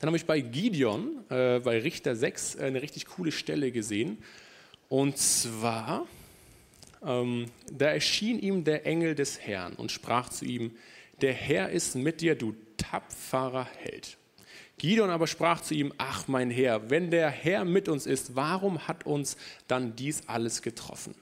[0.00, 4.18] dann habe ich bei Gideon, äh, bei Richter 6, eine richtig coole Stelle gesehen.
[4.88, 6.06] Und zwar,
[7.04, 10.72] ähm, da erschien ihm der Engel des Herrn und sprach zu ihm,
[11.20, 14.18] der Herr ist mit dir, du tapferer Held.
[14.78, 18.88] Gideon aber sprach zu ihm, ach mein Herr, wenn der Herr mit uns ist, warum
[18.88, 19.36] hat uns
[19.68, 21.14] dann dies alles getroffen?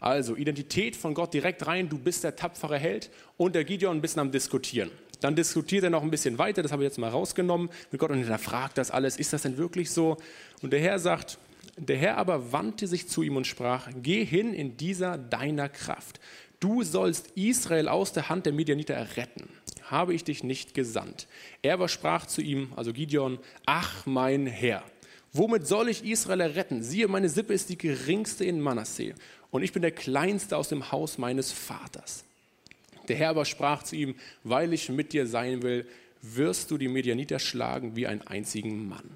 [0.00, 4.02] Also Identität von Gott direkt rein, du bist der tapfere Held und der Gideon ein
[4.02, 4.90] bisschen am Diskutieren.
[5.20, 8.10] Dann diskutiert er noch ein bisschen weiter, das habe ich jetzt mal rausgenommen mit Gott
[8.10, 10.18] und er fragt das alles, ist das denn wirklich so?
[10.60, 11.38] Und der Herr sagt,
[11.76, 16.20] der Herr aber wandte sich zu ihm und sprach, geh hin in dieser deiner Kraft
[16.60, 19.48] du sollst Israel aus der Hand der Midianiter erretten.
[19.84, 21.28] Habe ich dich nicht gesandt?
[21.62, 24.82] Er aber sprach zu ihm, also Gideon, ach mein Herr,
[25.32, 26.82] womit soll ich Israel erretten?
[26.82, 29.14] Siehe, meine Sippe ist die geringste in Manasseh
[29.50, 32.24] und ich bin der kleinste aus dem Haus meines Vaters.
[33.08, 35.86] Der Herr aber sprach zu ihm, weil ich mit dir sein will,
[36.22, 39.08] wirst du die Medianiter schlagen wie einen einzigen Mann.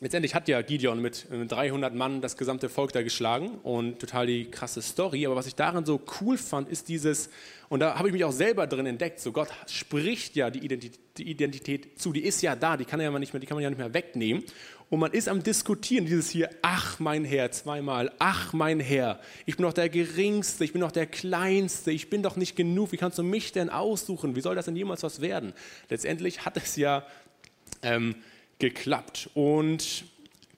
[0.00, 4.50] Letztendlich hat ja Gideon mit 300 Mann das gesamte Volk da geschlagen und total die
[4.50, 5.26] krasse Story.
[5.26, 7.30] Aber was ich darin so cool fand, ist dieses,
[7.68, 11.00] und da habe ich mich auch selber drin entdeckt, so Gott spricht ja die Identität,
[11.16, 13.62] die Identität zu, die ist ja da, die kann, ja nicht mehr, die kann man
[13.62, 14.42] ja nicht mehr wegnehmen.
[14.90, 19.56] Und man ist am Diskutieren, dieses hier, ach mein Herr, zweimal, ach mein Herr, ich
[19.56, 22.96] bin doch der Geringste, ich bin doch der Kleinste, ich bin doch nicht genug, wie
[22.96, 25.52] kannst du mich denn aussuchen, wie soll das denn jemals was werden?
[25.88, 27.06] Letztendlich hat es ja
[27.82, 28.16] ähm,
[28.58, 29.30] geklappt.
[29.34, 30.04] Und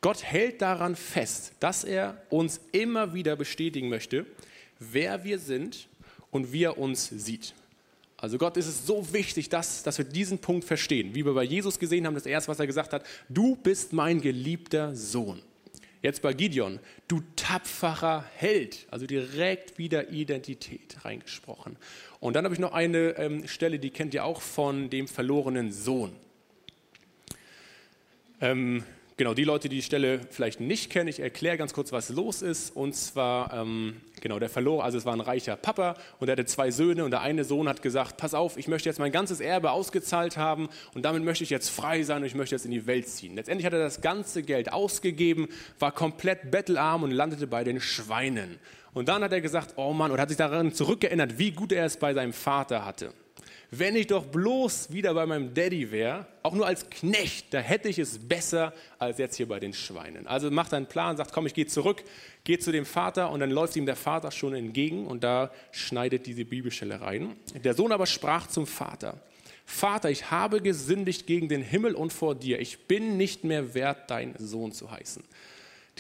[0.01, 4.27] Gott hält daran fest, dass er uns immer wieder bestätigen möchte,
[4.79, 5.89] wer wir sind
[6.31, 7.55] und wie er uns sieht.
[8.19, 11.15] Also Gott ist es so wichtig, dass, dass wir diesen Punkt verstehen.
[11.15, 14.21] Wie wir bei Jesus gesehen haben, das erste, was er gesagt hat, du bist mein
[14.21, 15.43] geliebter Sohn.
[16.03, 16.79] Jetzt bei Gideon,
[17.09, 21.77] du tapferer Held, also direkt wieder Identität reingesprochen.
[22.21, 25.73] Und dann habe ich noch eine ähm, Stelle, die kennt ihr auch von dem verlorenen
[25.73, 26.13] Sohn.
[28.47, 28.85] Ähm,
[29.17, 32.43] genau, die Leute, die die Stelle vielleicht nicht kennen, ich erkläre ganz kurz, was los
[32.43, 32.77] ist.
[32.77, 36.45] Und zwar, ähm, genau, der verlor, also es war ein reicher Papa und er hatte
[36.45, 39.41] zwei Söhne und der eine Sohn hat gesagt, pass auf, ich möchte jetzt mein ganzes
[39.41, 42.71] Erbe ausgezahlt haben und damit möchte ich jetzt frei sein und ich möchte jetzt in
[42.71, 43.35] die Welt ziehen.
[43.35, 45.49] Letztendlich hat er das ganze Geld ausgegeben,
[45.81, 48.61] war komplett bettelarm und landete bei den Schweinen.
[48.95, 51.85] Und dann hat er gesagt, oh Mann, und hat sich daran zurückgeerinnert, wie gut er
[51.85, 53.13] es bei seinem Vater hatte
[53.71, 57.89] wenn ich doch bloß wieder bei meinem Daddy wäre, auch nur als Knecht, da hätte
[57.89, 60.27] ich es besser als jetzt hier bei den Schweinen.
[60.27, 62.05] Also macht einen Plan, sagt, komm, ich gehe zurück,
[62.45, 66.27] gehe zu dem Vater und dann läuft ihm der Vater schon entgegen und da schneidet
[66.27, 67.37] diese Bibelstelle rein.
[67.65, 69.21] Der Sohn aber sprach zum Vater,
[69.69, 72.61] Vater, ich habe gesündigt gegen den Himmel und vor dir.
[72.61, 75.25] Ich bin nicht mehr wert, dein Sohn zu heißen.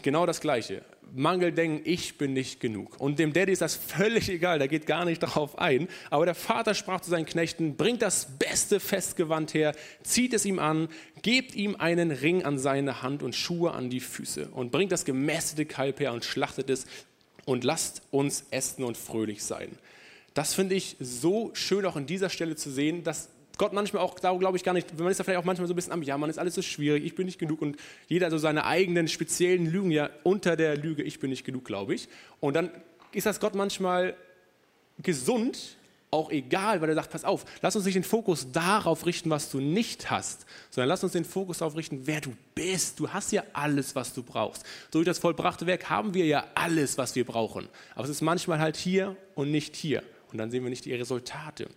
[0.02, 0.82] Genau das Gleiche.
[1.14, 3.00] Mangeldenken, ich bin nicht genug.
[3.00, 5.88] Und dem Daddy ist das völlig egal, der geht gar nicht darauf ein.
[6.10, 10.58] Aber der Vater sprach zu seinen Knechten, bringt das beste Festgewand her, zieht es ihm
[10.58, 10.88] an,
[11.22, 15.04] gebt ihm einen Ring an seine Hand und Schuhe an die Füße und bringt das
[15.04, 16.86] gemästete Kalb her und schlachtet es
[17.44, 19.70] und lasst uns essen und fröhlich sein.
[20.34, 24.16] Das finde ich so schön auch an dieser Stelle zu sehen, dass Gott manchmal auch,
[24.16, 26.18] glaube ich gar nicht, man ist da vielleicht auch manchmal so ein bisschen am Ja,
[26.18, 29.66] man ist alles so schwierig, ich bin nicht genug und jeder so seine eigenen speziellen
[29.66, 32.08] Lügen ja unter der Lüge, ich bin nicht genug, glaube ich.
[32.40, 32.70] Und dann
[33.12, 34.14] ist das Gott manchmal
[35.02, 35.76] gesund,
[36.10, 39.50] auch egal, weil er sagt, pass auf, lass uns nicht den Fokus darauf richten, was
[39.50, 43.00] du nicht hast, sondern lass uns den Fokus darauf richten, wer du bist.
[43.00, 44.64] Du hast ja alles, was du brauchst.
[44.92, 47.68] Wie das vollbrachte Werk haben wir ja alles, was wir brauchen.
[47.94, 50.02] Aber es ist manchmal halt hier und nicht hier.
[50.32, 51.68] Und dann sehen wir nicht die Resultate.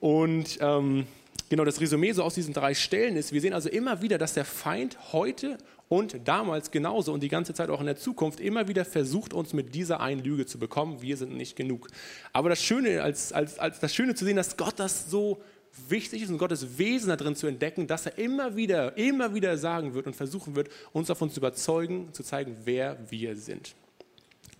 [0.00, 1.06] Und ähm,
[1.48, 4.34] genau das Resümee so aus diesen drei Stellen ist, wir sehen also immer wieder, dass
[4.34, 8.68] der Feind heute und damals genauso und die ganze Zeit auch in der Zukunft immer
[8.68, 11.88] wieder versucht, uns mit dieser einen Lüge zu bekommen, wir sind nicht genug.
[12.32, 15.40] Aber das Schöne, als, als, als das Schöne zu sehen, dass Gott das so
[15.88, 19.58] wichtig ist und Gottes Wesen da drin zu entdecken, dass er immer wieder, immer wieder
[19.58, 23.74] sagen wird und versuchen wird, uns davon zu überzeugen, zu zeigen, wer wir sind.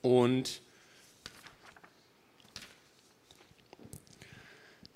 [0.02, 0.60] Und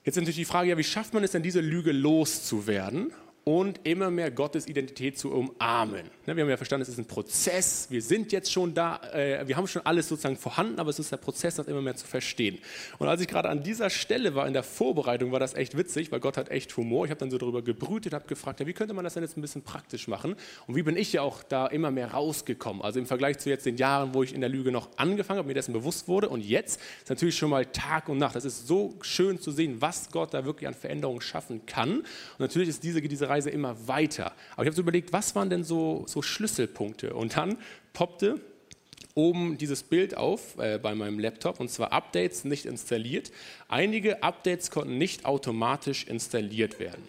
[0.09, 3.13] Jetzt ist natürlich die Frage, ja, wie schafft man es denn, diese Lüge loszuwerden?
[3.49, 6.11] Und immer mehr Gottes Identität zu umarmen.
[6.27, 7.87] Ne, wir haben ja verstanden, es ist ein Prozess.
[7.89, 11.11] Wir sind jetzt schon da, äh, wir haben schon alles sozusagen vorhanden, aber es ist
[11.11, 12.59] der Prozess, das immer mehr zu verstehen.
[12.99, 16.13] Und als ich gerade an dieser Stelle war in der Vorbereitung, war das echt witzig,
[16.13, 17.07] weil Gott hat echt Humor.
[17.07, 19.39] Ich habe dann so darüber gebrütet, habe gefragt, ja, wie könnte man das denn jetzt
[19.39, 20.37] ein bisschen praktisch machen?
[20.67, 22.83] Und wie bin ich ja auch da immer mehr rausgekommen?
[22.83, 25.49] Also im Vergleich zu jetzt den Jahren, wo ich in der Lüge noch angefangen habe,
[25.49, 26.29] mir dessen bewusst wurde.
[26.29, 28.37] Und jetzt ist natürlich schon mal Tag und Nacht.
[28.37, 32.01] Das ist so schön zu sehen, was Gott da wirklich an Veränderungen schaffen kann.
[32.01, 34.33] Und natürlich ist diese, diese Reise Reise immer weiter.
[34.53, 37.15] Aber ich habe so überlegt, was waren denn so, so Schlüsselpunkte?
[37.15, 37.57] Und dann
[37.93, 38.41] poppte
[39.15, 43.33] oben dieses Bild auf äh, bei meinem Laptop und zwar Updates nicht installiert.
[43.69, 47.03] Einige Updates konnten nicht automatisch installiert werden.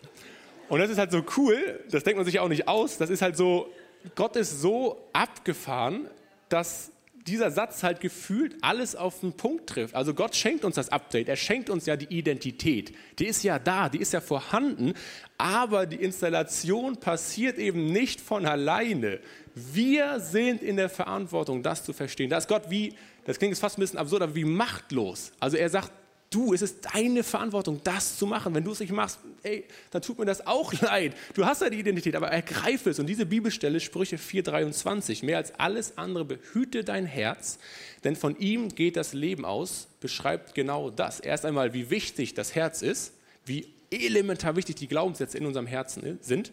[0.70, 3.24] Und das ist halt so cool, das denkt man sich auch nicht aus, das ist
[3.24, 3.72] halt so,
[4.16, 6.08] Gott ist so abgefahren,
[6.48, 6.92] dass
[7.30, 9.96] dieser Satz halt gefühlt alles auf den Punkt trifft.
[9.96, 12.94] Also Gott schenkt uns das Update, er schenkt uns ja die Identität.
[13.20, 14.94] Die ist ja da, die ist ja vorhanden,
[15.38, 19.20] aber die Installation passiert eben nicht von alleine.
[19.54, 22.30] Wir sind in der Verantwortung, das zu verstehen.
[22.30, 22.94] Da ist Gott wie,
[23.26, 25.32] das klingt jetzt fast ein bisschen absurd, aber wie machtlos.
[25.40, 25.92] Also er sagt,
[26.30, 28.54] Du, es ist deine Verantwortung, das zu machen.
[28.54, 31.16] Wenn du es nicht machst, ey, dann tut mir das auch leid.
[31.34, 33.00] Du hast ja die Identität, aber ergreife es.
[33.00, 37.58] Und diese Bibelstelle, Sprüche 4,23, mehr als alles andere, behüte dein Herz,
[38.04, 41.20] denn von ihm geht das Leben aus, beschreibt genau das.
[41.20, 43.14] Erst einmal, wie wichtig das Herz ist,
[43.46, 46.52] wie elementar wichtig die Glaubenssätze in unserem Herzen sind,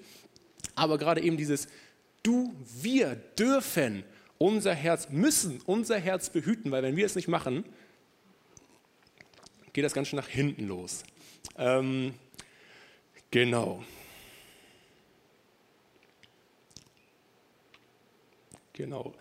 [0.75, 1.69] aber gerade eben dieses
[2.23, 4.03] Du, wir dürfen
[4.39, 7.65] unser Herz, müssen unser Herz behüten, weil wenn wir es nicht machen,
[9.77, 11.05] geht das ganz schön nach hinten los.
[11.59, 12.15] Ähm,
[13.31, 13.85] genau.
[18.73, 19.13] Genau.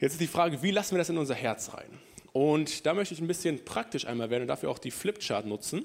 [0.00, 2.00] Jetzt ist die Frage, wie lassen wir das in unser Herz rein?
[2.32, 5.84] Und da möchte ich ein bisschen praktisch einmal werden und dafür auch die Flipchart nutzen.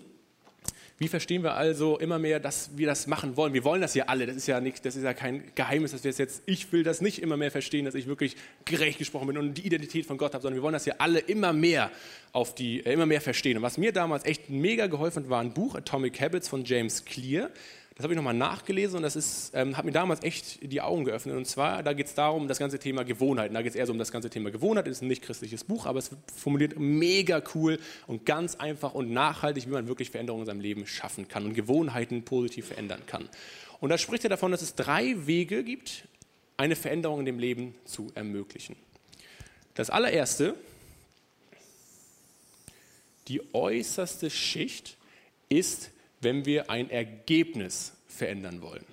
[0.99, 3.53] Wie verstehen wir also immer mehr, dass wir das machen wollen?
[3.53, 4.27] Wir wollen das ja alle.
[4.27, 6.84] Das ist ja nicht, das ist ja kein Geheimnis, dass wir es jetzt, ich will
[6.84, 10.17] das nicht immer mehr verstehen, dass ich wirklich gerecht gesprochen bin und die Identität von
[10.17, 11.89] Gott habe, sondern wir wollen das ja alle immer mehr
[12.32, 13.58] auf die, äh, immer mehr verstehen.
[13.58, 17.03] Und was mir damals echt mega geholfen hat, war ein Buch Atomic Habits von James
[17.06, 17.49] Clear.
[17.95, 21.06] Das habe ich nochmal nachgelesen und das ist, ähm, hat mir damals echt die Augen
[21.06, 21.36] geöffnet.
[21.36, 23.53] Und zwar, da geht es darum, das ganze Thema Gewohnheiten.
[23.53, 24.88] Da geht es eher so um das ganze Thema Gewohnheit.
[24.88, 29.12] Das ist ein nicht christliches Buch, aber es formuliert mega cool und ganz einfach und
[29.12, 33.29] nachhaltig, wie man wirklich Veränderungen in seinem Leben schaffen kann und Gewohnheiten positiv verändern kann.
[33.79, 36.08] Und da spricht er davon, dass es drei Wege gibt,
[36.58, 38.75] eine Veränderung in dem Leben zu ermöglichen.
[39.75, 40.56] Das allererste,
[43.27, 44.97] die äußerste Schicht
[45.49, 45.91] ist
[46.23, 48.86] wenn wir ein Ergebnis verändern wollen.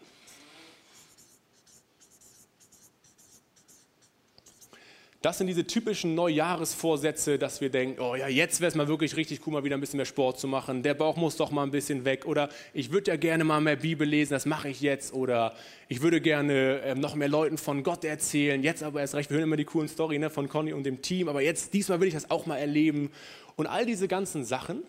[5.23, 9.17] Das sind diese typischen Neujahresvorsätze, dass wir denken, oh ja, jetzt wäre es mal wirklich
[9.17, 10.83] richtig cool, mal wieder ein bisschen mehr Sport zu machen.
[10.83, 12.25] Der Bauch muss doch mal ein bisschen weg.
[12.25, 15.13] Oder ich würde ja gerne mal mehr Bibel lesen, das mache ich jetzt.
[15.13, 15.55] Oder
[15.89, 18.63] ich würde gerne äh, noch mehr Leuten von Gott erzählen.
[18.63, 21.03] Jetzt aber erst recht, wir hören immer die coolen Story ne, von Conny und dem
[21.03, 21.29] Team.
[21.29, 23.11] Aber jetzt, diesmal will ich das auch mal erleben.
[23.57, 24.85] Und all diese ganzen Sachen,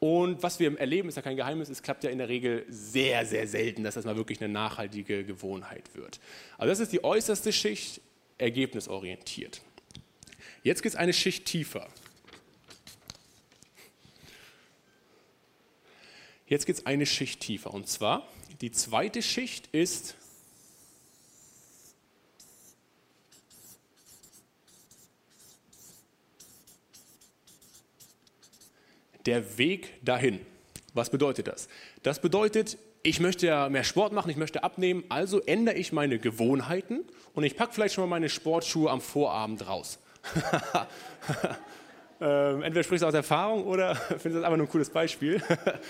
[0.00, 3.26] und was wir erleben, ist ja kein Geheimnis, es klappt ja in der Regel sehr,
[3.26, 6.20] sehr selten, dass das mal wirklich eine nachhaltige Gewohnheit wird.
[6.56, 8.00] Also das ist die äußerste Schicht,
[8.38, 9.60] ergebnisorientiert.
[10.62, 11.86] Jetzt geht es eine Schicht tiefer.
[16.46, 17.74] Jetzt geht es eine Schicht tiefer.
[17.74, 18.26] Und zwar,
[18.62, 20.16] die zweite Schicht ist
[29.30, 30.40] der Weg dahin.
[30.92, 31.68] Was bedeutet das?
[32.02, 36.18] Das bedeutet, ich möchte ja mehr Sport machen, ich möchte abnehmen, also ändere ich meine
[36.18, 40.00] Gewohnheiten und ich packe vielleicht schon mal meine Sportschuhe am Vorabend raus.
[42.20, 45.40] ähm, entweder sprichst du aus Erfahrung oder findest das einfach nur ein cooles Beispiel.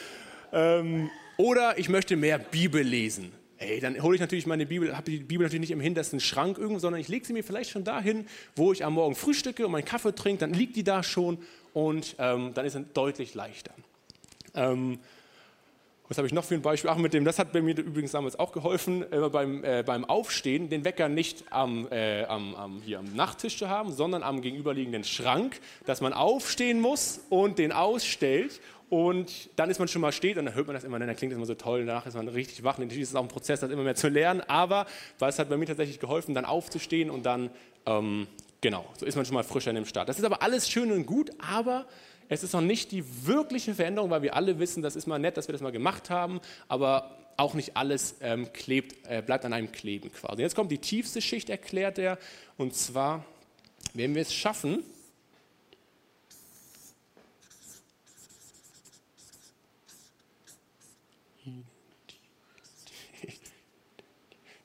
[0.53, 3.33] ähm, oder ich möchte mehr Bibel lesen.
[3.57, 6.59] Ey, dann hole ich natürlich meine Bibel, habe die Bibel natürlich nicht im hintersten Schrank
[6.59, 9.73] irgendwo, sondern ich lege sie mir vielleicht schon dahin, wo ich am Morgen frühstücke und
[9.73, 11.39] meinen Kaffee trinke, dann liegt die da schon
[11.75, 13.73] und ähm, dann ist es deutlich leichter.
[14.55, 14.99] Ähm,
[16.11, 16.91] was habe ich noch für ein Beispiel?
[16.91, 20.05] Ach, mit dem, das hat bei mir übrigens damals auch geholfen, äh, beim, äh, beim
[20.05, 24.43] Aufstehen den Wecker nicht am, äh, am, am, hier am Nachttisch zu haben, sondern am
[24.43, 30.11] gegenüberliegenden Schrank, dass man aufstehen muss und den ausstellt und dann ist man schon mal
[30.11, 32.17] steht und dann hört man das immer, dann klingt das immer so toll, danach ist
[32.17, 32.79] man richtig wach.
[32.79, 34.87] Natürlich ist es auch ein Prozess, das immer mehr zu lernen, aber
[35.21, 37.51] es hat bei mir tatsächlich geholfen, dann aufzustehen und dann
[37.87, 38.27] ähm,
[38.61, 40.09] Genau, so ist man schon mal frischer in dem Start.
[40.09, 41.87] Das ist aber alles schön und gut, aber
[42.29, 45.37] es ist noch nicht die wirkliche Veränderung, weil wir alle wissen, das ist mal nett,
[45.37, 49.55] dass wir das mal gemacht haben, aber auch nicht alles ähm, klebt, äh, bleibt an
[49.55, 50.43] einem kleben quasi.
[50.43, 52.19] Jetzt kommt die tiefste Schicht, erklärt er,
[52.59, 53.25] und zwar,
[53.95, 54.85] wenn wir es schaffen,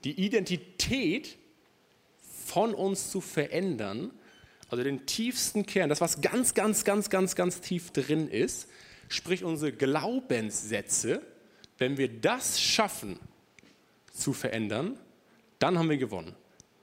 [0.04, 1.38] die Identität
[2.56, 4.12] von uns zu verändern,
[4.70, 8.70] also den tiefsten Kern, das was ganz, ganz, ganz, ganz, ganz tief drin ist,
[9.10, 11.22] sprich unsere Glaubenssätze,
[11.78, 13.20] wenn wir das schaffen
[14.14, 14.98] zu verändern,
[15.60, 16.34] dann haben wir gewonnen.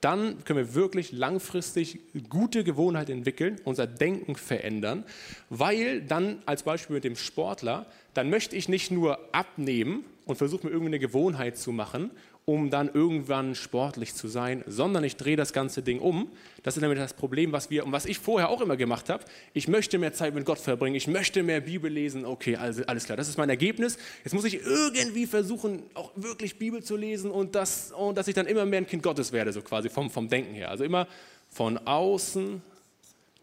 [0.03, 5.05] Dann können wir wirklich langfristig gute Gewohnheiten entwickeln, unser Denken verändern,
[5.49, 10.67] weil dann als Beispiel mit dem Sportler, dann möchte ich nicht nur abnehmen und versuche
[10.67, 12.11] mir irgendwie eine Gewohnheit zu machen
[12.45, 16.29] um dann irgendwann sportlich zu sein, sondern ich drehe das ganze Ding um.
[16.63, 19.25] Das ist nämlich das Problem, was wir und was ich vorher auch immer gemacht habe.
[19.53, 22.25] Ich möchte mehr Zeit mit Gott verbringen, ich möchte mehr Bibel lesen.
[22.25, 23.97] Okay, also alles klar, das ist mein Ergebnis.
[24.25, 28.35] Jetzt muss ich irgendwie versuchen, auch wirklich Bibel zu lesen und, das, und dass ich
[28.35, 30.71] dann immer mehr ein Kind Gottes werde, so quasi vom, vom Denken her.
[30.71, 31.07] Also immer
[31.49, 32.61] von außen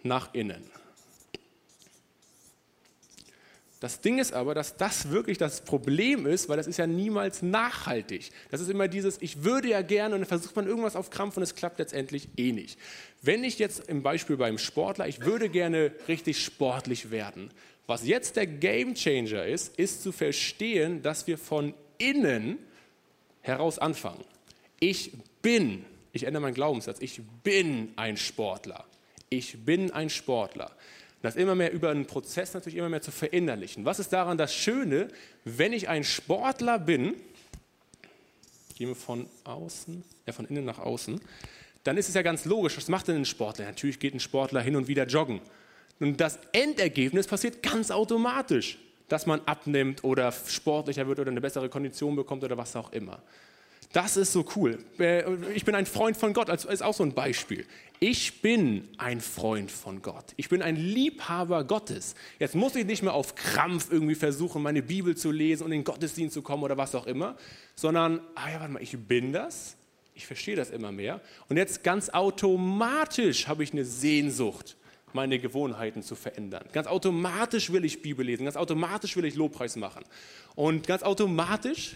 [0.04, 0.79] nach innen.
[3.80, 7.42] Das Ding ist aber, dass das wirklich das Problem ist, weil das ist ja niemals
[7.42, 8.30] nachhaltig.
[8.52, 11.38] Das ist immer dieses, ich würde ja gerne und dann versucht man irgendwas auf Krampf
[11.38, 12.78] und es klappt letztendlich eh nicht.
[13.22, 17.52] Wenn ich jetzt im Beispiel beim Sportler, ich würde gerne richtig sportlich werden.
[17.88, 22.60] Was jetzt der Game Changer ist, ist zu verstehen, dass wir von innen
[23.42, 24.26] heraus anfangen.
[24.82, 28.86] Ich bin, ich ändere meinen Glaubenssatz, ich bin ein Sportler.
[29.30, 30.76] Ich bin ein Sportler
[31.22, 33.86] das immer mehr über einen Prozess natürlich immer mehr zu verinnerlichen.
[33.86, 35.10] Was ist daran das Schöne,
[35.44, 37.16] wenn ich ein Sportler bin,
[38.78, 41.20] gehen wir von außen, ja von innen nach außen,
[41.84, 43.66] dann ist es ja ganz logisch, was macht denn ein Sportler?
[43.66, 45.42] Natürlich geht ein Sportler hin und wieder joggen.
[46.00, 48.78] Und das Endergebnis passiert ganz automatisch,
[49.10, 53.22] dass man abnimmt oder sportlicher wird oder eine bessere Kondition bekommt oder was auch immer.
[53.92, 54.78] Das ist so cool.
[55.00, 55.24] Äh,
[55.56, 57.66] ich bin ein Freund von Gott, das ist auch so ein Beispiel.
[58.00, 60.26] Ich bin ein Freund von Gott.
[60.38, 62.16] Ich bin ein Liebhaber Gottes.
[62.38, 65.80] Jetzt muss ich nicht mehr auf Krampf irgendwie versuchen, meine Bibel zu lesen und in
[65.80, 67.36] den Gottesdienst zu kommen oder was auch immer,
[67.76, 69.76] sondern, ah ja, warte mal, ich bin das.
[70.14, 71.20] Ich verstehe das immer mehr.
[71.48, 74.76] Und jetzt ganz automatisch habe ich eine Sehnsucht
[75.14, 76.66] meine Gewohnheiten zu verändern.
[76.72, 80.04] Ganz automatisch will ich Bibel lesen, ganz automatisch will ich Lobpreis machen.
[80.56, 81.96] Und ganz automatisch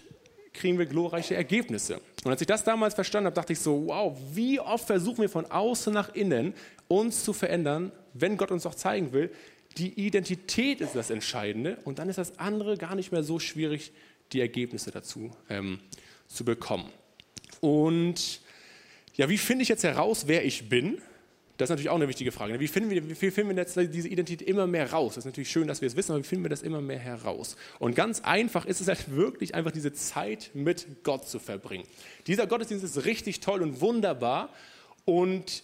[0.54, 2.00] kriegen wir glorreiche Ergebnisse.
[2.24, 5.30] Und als ich das damals verstanden habe, dachte ich so, wow, wie oft versuchen wir
[5.30, 6.54] von außen nach innen
[6.88, 9.32] uns zu verändern, wenn Gott uns auch zeigen will,
[9.78, 13.92] die Identität ist das Entscheidende und dann ist das andere gar nicht mehr so schwierig,
[14.32, 15.80] die Ergebnisse dazu ähm,
[16.28, 16.90] zu bekommen.
[17.60, 18.42] Und
[19.16, 21.02] ja, wie finde ich jetzt heraus, wer ich bin?
[21.64, 22.60] Das ist natürlich auch eine wichtige Frage.
[22.60, 25.16] Wie finden wir, wie finden wir jetzt diese Identität immer mehr raus?
[25.16, 27.00] Das ist natürlich schön, dass wir es wissen, aber wie finden wir das immer mehr
[27.00, 27.56] heraus?
[27.80, 31.86] Und ganz einfach ist es halt wirklich einfach diese Zeit mit Gott zu verbringen.
[32.28, 34.50] Dieser Gottesdienst ist richtig toll und wunderbar
[35.06, 35.64] und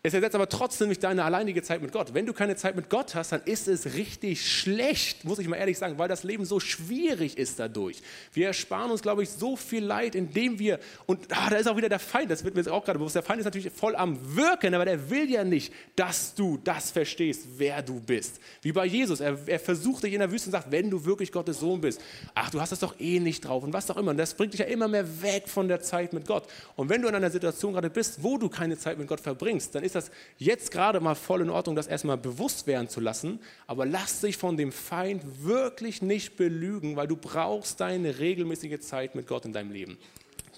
[0.00, 2.14] es ersetzt aber trotzdem nicht deine alleinige Zeit mit Gott.
[2.14, 5.56] Wenn du keine Zeit mit Gott hast, dann ist es richtig schlecht, muss ich mal
[5.56, 8.00] ehrlich sagen, weil das Leben so schwierig ist dadurch.
[8.32, 11.76] Wir ersparen uns, glaube ich, so viel Leid, indem wir, und ah, da ist auch
[11.76, 13.96] wieder der Feind, das wird mir jetzt auch gerade bewusst, der Feind ist natürlich voll
[13.96, 18.38] am Wirken, aber der will ja nicht, dass du das verstehst, wer du bist.
[18.62, 21.32] Wie bei Jesus, er, er versucht dich in der Wüste und sagt, wenn du wirklich
[21.32, 22.00] Gottes Sohn bist,
[22.36, 24.12] ach, du hast das doch eh nicht drauf und was auch immer.
[24.12, 26.44] Und das bringt dich ja immer mehr weg von der Zeit mit Gott.
[26.76, 29.74] Und wenn du in einer Situation gerade bist, wo du keine Zeit mit Gott verbringst,
[29.74, 33.40] dann ist das jetzt gerade mal voll in Ordnung, das erstmal bewusst werden zu lassen,
[33.66, 39.14] aber lass dich von dem Feind wirklich nicht belügen, weil du brauchst deine regelmäßige Zeit
[39.14, 39.98] mit Gott in deinem Leben.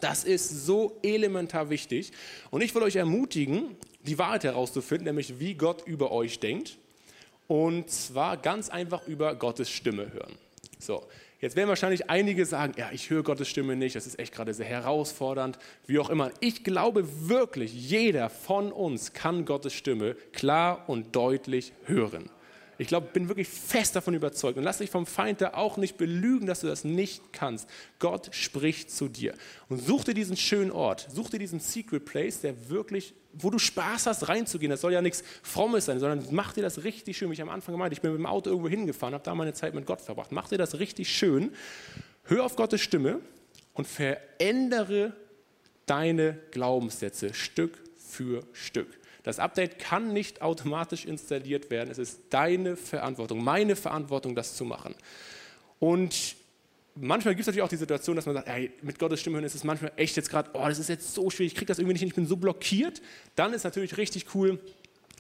[0.00, 2.12] Das ist so elementar wichtig
[2.50, 3.76] und ich will euch ermutigen,
[4.06, 6.78] die Wahrheit herauszufinden, nämlich wie Gott über euch denkt
[7.48, 10.34] und zwar ganz einfach über Gottes Stimme hören.
[10.78, 11.04] So,
[11.40, 14.52] Jetzt werden wahrscheinlich einige sagen, ja, ich höre Gottes Stimme nicht, das ist echt gerade
[14.52, 16.30] sehr herausfordernd, wie auch immer.
[16.40, 22.28] Ich glaube wirklich, jeder von uns kann Gottes Stimme klar und deutlich hören.
[22.76, 24.56] Ich glaube, bin wirklich fest davon überzeugt.
[24.56, 27.68] Und lass dich vom Feind da auch nicht belügen, dass du das nicht kannst.
[27.98, 29.34] Gott spricht zu dir.
[29.68, 33.58] Und such dir diesen schönen Ort, such dir diesen Secret Place, der wirklich, wo du
[33.58, 34.70] Spaß hast, reinzugehen.
[34.70, 37.30] Das soll ja nichts Frommes sein, sondern mach dir das richtig schön.
[37.30, 39.52] Wie ich am Anfang gemeint, ich bin mit dem Auto irgendwo hingefahren, habe da meine
[39.52, 40.32] Zeit mit Gott verbracht.
[40.32, 41.52] Mach dir das richtig schön.
[42.24, 43.20] Hör auf Gottes Stimme
[43.74, 45.12] und verändere
[45.86, 48.98] deine Glaubenssätze Stück für Stück.
[49.22, 51.90] Das Update kann nicht automatisch installiert werden.
[51.90, 54.94] Es ist deine Verantwortung, meine Verantwortung, das zu machen.
[55.78, 56.36] Und
[57.00, 59.44] manchmal gibt es natürlich auch die Situation, dass man sagt, ey, mit Gottes Stimme hören
[59.44, 61.78] ist es manchmal echt jetzt gerade, oh, das ist jetzt so schwierig, ich kriege das
[61.78, 63.00] irgendwie nicht hin, ich bin so blockiert.
[63.36, 64.60] Dann ist natürlich richtig cool,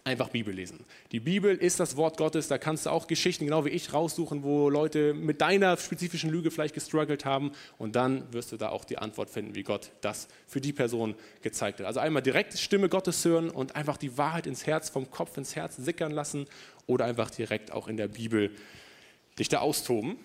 [0.04, 0.84] einfach Bibel lesen.
[1.12, 4.42] Die Bibel ist das Wort Gottes, da kannst du auch Geschichten, genau wie ich, raussuchen,
[4.42, 8.84] wo Leute mit deiner spezifischen Lüge vielleicht gestruggelt haben und dann wirst du da auch
[8.84, 11.86] die Antwort finden, wie Gott das für die Person gezeigt hat.
[11.86, 15.56] Also einmal direkt Stimme Gottes hören und einfach die Wahrheit ins Herz, vom Kopf ins
[15.56, 16.46] Herz sickern lassen
[16.86, 18.50] oder einfach direkt auch in der Bibel
[19.38, 20.16] dich da austoben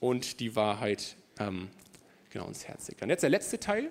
[0.00, 1.68] und die Wahrheit ähm,
[2.30, 3.08] genau ins Herz sickern.
[3.08, 3.90] Jetzt der letzte Teil,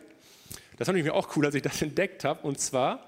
[0.78, 3.06] das fand ich mir auch cool, als ich das entdeckt habe und zwar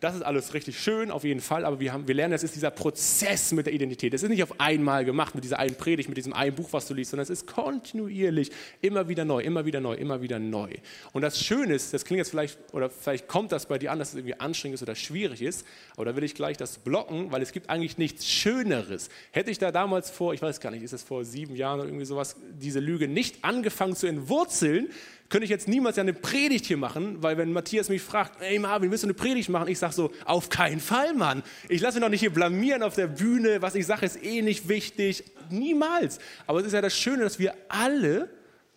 [0.00, 2.56] das ist alles richtig schön, auf jeden Fall, aber wir, haben, wir lernen, das ist
[2.56, 4.12] dieser Prozess mit der Identität.
[4.12, 6.88] Das ist nicht auf einmal gemacht mit dieser einen Predigt, mit diesem einen Buch, was
[6.88, 10.70] du liest, sondern es ist kontinuierlich, immer wieder neu, immer wieder neu, immer wieder neu.
[11.12, 14.00] Und das Schöne ist, das klingt jetzt vielleicht, oder vielleicht kommt das bei dir an,
[14.00, 17.30] dass es irgendwie anstrengend ist oder schwierig ist, aber da will ich gleich das blocken,
[17.30, 19.10] weil es gibt eigentlich nichts Schöneres.
[19.30, 21.88] Hätte ich da damals vor, ich weiß gar nicht, ist es vor sieben Jahren oder
[21.88, 24.88] irgendwie sowas, diese Lüge nicht angefangen zu entwurzeln,
[25.34, 28.92] könnte ich jetzt niemals eine Predigt hier machen, weil wenn Matthias mich fragt, ey Marvin,
[28.92, 29.66] willst du eine Predigt machen?
[29.66, 31.42] Ich sage so, auf keinen Fall, Mann.
[31.68, 33.60] Ich lasse mich doch nicht hier blamieren auf der Bühne.
[33.60, 35.24] Was ich sage, ist eh nicht wichtig.
[35.50, 36.20] Niemals.
[36.46, 38.28] Aber es ist ja das Schöne, dass wir alle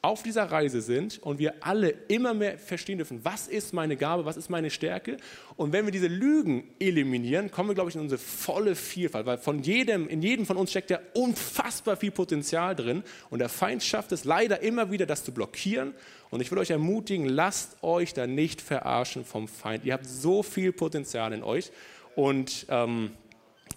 [0.07, 4.23] auf dieser Reise sind und wir alle immer mehr verstehen dürfen, was ist meine Gabe,
[4.23, 5.17] was ist meine Stärke.
[5.57, 9.37] Und wenn wir diese Lügen eliminieren, kommen wir, glaube ich, in unsere volle Vielfalt, weil
[9.37, 13.03] von jedem, in jedem von uns steckt ja unfassbar viel Potenzial drin.
[13.29, 15.93] Und der Feind schafft es leider immer wieder, das zu blockieren.
[16.29, 19.83] Und ich will euch ermutigen, lasst euch da nicht verarschen vom Feind.
[19.83, 21.71] Ihr habt so viel Potenzial in euch.
[22.15, 23.11] Und ähm,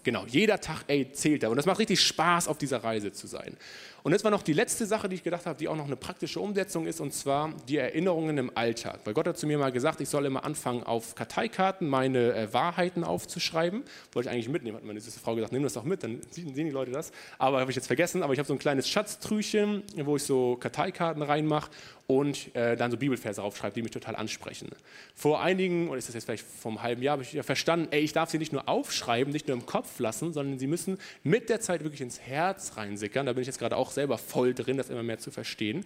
[0.03, 1.49] genau, jeder Tag ey, zählt da.
[1.49, 3.57] Und das macht richtig Spaß, auf dieser Reise zu sein.
[4.03, 5.97] Und jetzt war noch die letzte Sache, die ich gedacht habe, die auch noch eine
[5.97, 9.01] praktische Umsetzung ist, und zwar die Erinnerungen im Alltag.
[9.05, 12.53] Weil Gott hat zu mir mal gesagt, ich soll immer anfangen, auf Karteikarten meine äh,
[12.53, 13.83] Wahrheiten aufzuschreiben.
[14.13, 16.71] Wollte ich eigentlich mitnehmen, hat meine Frau gesagt, nimm das doch mit, dann sehen die
[16.71, 17.13] Leute das.
[17.39, 20.57] Aber habe ich jetzt vergessen, aber ich habe so ein kleines Schatztrüchen, wo ich so
[20.57, 21.71] Karteikarten reinmache.
[22.11, 24.69] Und äh, dann so Bibelverse aufschreibt, die mich total ansprechen.
[25.15, 28.01] Vor einigen, oder ist das jetzt vielleicht vom halben Jahr, habe ich ja verstanden, ey,
[28.01, 31.49] ich darf sie nicht nur aufschreiben, nicht nur im Kopf lassen, sondern sie müssen mit
[31.49, 33.27] der Zeit wirklich ins Herz reinsickern.
[33.27, 35.85] Da bin ich jetzt gerade auch selber voll drin, das immer mehr zu verstehen.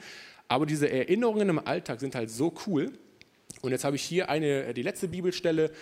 [0.48, 2.90] Aber diese Erinnerungen im Alltag sind halt so cool.
[3.60, 5.72] Und jetzt habe ich hier eine, die letzte Bibelstelle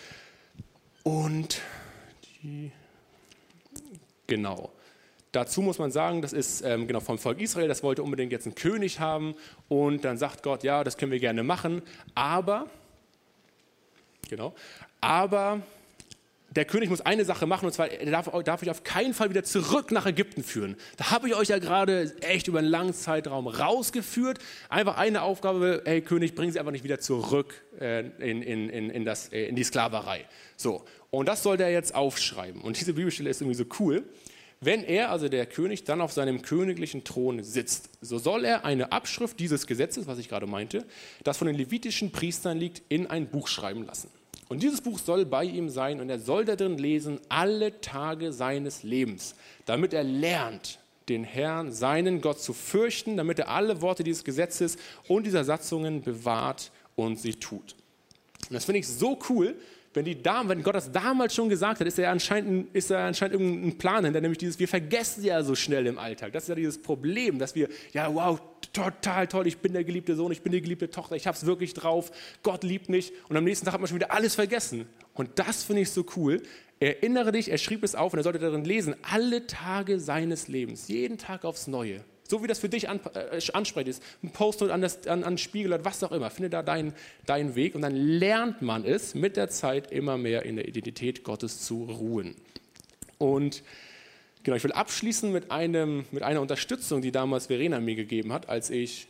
[1.05, 1.61] und
[2.43, 2.73] die,
[4.27, 4.73] genau.
[5.33, 8.47] Dazu muss man sagen, das ist ähm, genau vom Volk Israel, das wollte unbedingt jetzt
[8.47, 9.35] einen König haben
[9.69, 11.81] und dann sagt Gott, ja, das können wir gerne machen,
[12.15, 12.67] aber,
[14.29, 14.55] genau,
[15.01, 15.63] aber
[16.51, 19.31] der König muss eine Sache machen und zwar, er darf, darf ich auf keinen Fall
[19.31, 20.77] wieder zurück nach Ägypten führen.
[20.99, 24.39] Da habe ich euch ja gerade echt über einen langen Zeitraum rausgeführt.
[24.69, 28.91] Einfach eine Aufgabe, hey König, bringen Sie einfach nicht wieder zurück äh, in, in, in,
[28.91, 30.27] in, das, äh, in die Sklaverei.
[30.57, 32.61] So, und das sollte er jetzt aufschreiben.
[32.61, 34.05] Und diese Bibelstelle ist irgendwie so cool.
[34.65, 38.93] Wenn er, also der König, dann auf seinem königlichen Thron sitzt, so soll er eine
[38.93, 40.87] Abschrift dieses Gesetzes, was ich gerade meinte,
[41.25, 44.09] das von den levitischen Priestern liegt, in ein Buch schreiben lassen.
[44.49, 48.85] Und dieses Buch soll bei ihm sein und er soll darin lesen alle Tage seines
[48.85, 49.35] Lebens,
[49.67, 54.77] damit er lernt, den Herrn, seinen Gott zu fürchten, damit er alle Worte dieses Gesetzes
[55.09, 57.75] und dieser Satzungen bewahrt und sie tut.
[58.49, 59.57] Und das finde ich so cool,
[59.95, 63.35] wenn, die wenn Gott das damals schon gesagt hat, ist er anscheinend, ist er anscheinend
[63.35, 66.33] irgendein Plan hinter, nämlich dieses, wir vergessen ja so schnell im Alltag.
[66.33, 68.41] Das ist ja dieses Problem, dass wir, ja, wow,
[68.73, 71.45] total toll, ich bin der geliebte Sohn, ich bin die geliebte Tochter, ich habe es
[71.45, 72.11] wirklich drauf,
[72.43, 74.87] Gott liebt mich und am nächsten Tag hat man schon wieder alles vergessen.
[75.15, 76.43] Und das finde ich so cool.
[76.81, 80.89] Erinnere dich, er schrieb es auf und er sollte darin lesen, alle Tage seines Lebens,
[80.89, 82.03] jeden Tag aufs Neue.
[82.33, 84.03] So wie das für dich an, äh, ansprechend ist.
[84.23, 86.31] Ein Post an, das, an, an Spiegel oder was auch immer.
[86.31, 86.95] Finde da deinen
[87.27, 91.25] dein Weg und dann lernt man es mit der Zeit immer mehr in der Identität
[91.25, 92.35] Gottes zu ruhen.
[93.19, 93.63] Und
[94.45, 98.49] genau, ich will abschließen mit, einem, mit einer Unterstützung, die damals Verena mir gegeben hat,
[98.49, 99.09] als ich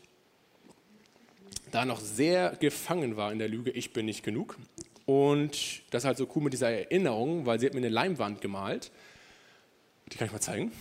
[1.71, 4.59] da noch sehr gefangen war in der Lüge, ich bin nicht genug.
[5.07, 8.41] Und das ist halt so cool mit dieser Erinnerung, weil sie hat mir eine Leinwand
[8.41, 8.91] gemalt.
[10.13, 10.73] Die kann ich mal zeigen.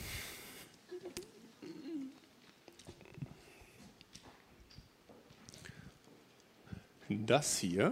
[7.26, 7.92] Das hier.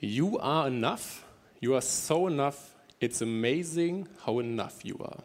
[0.00, 1.24] You are enough.
[1.60, 2.74] You are so enough.
[3.00, 5.22] It's amazing how enough you are.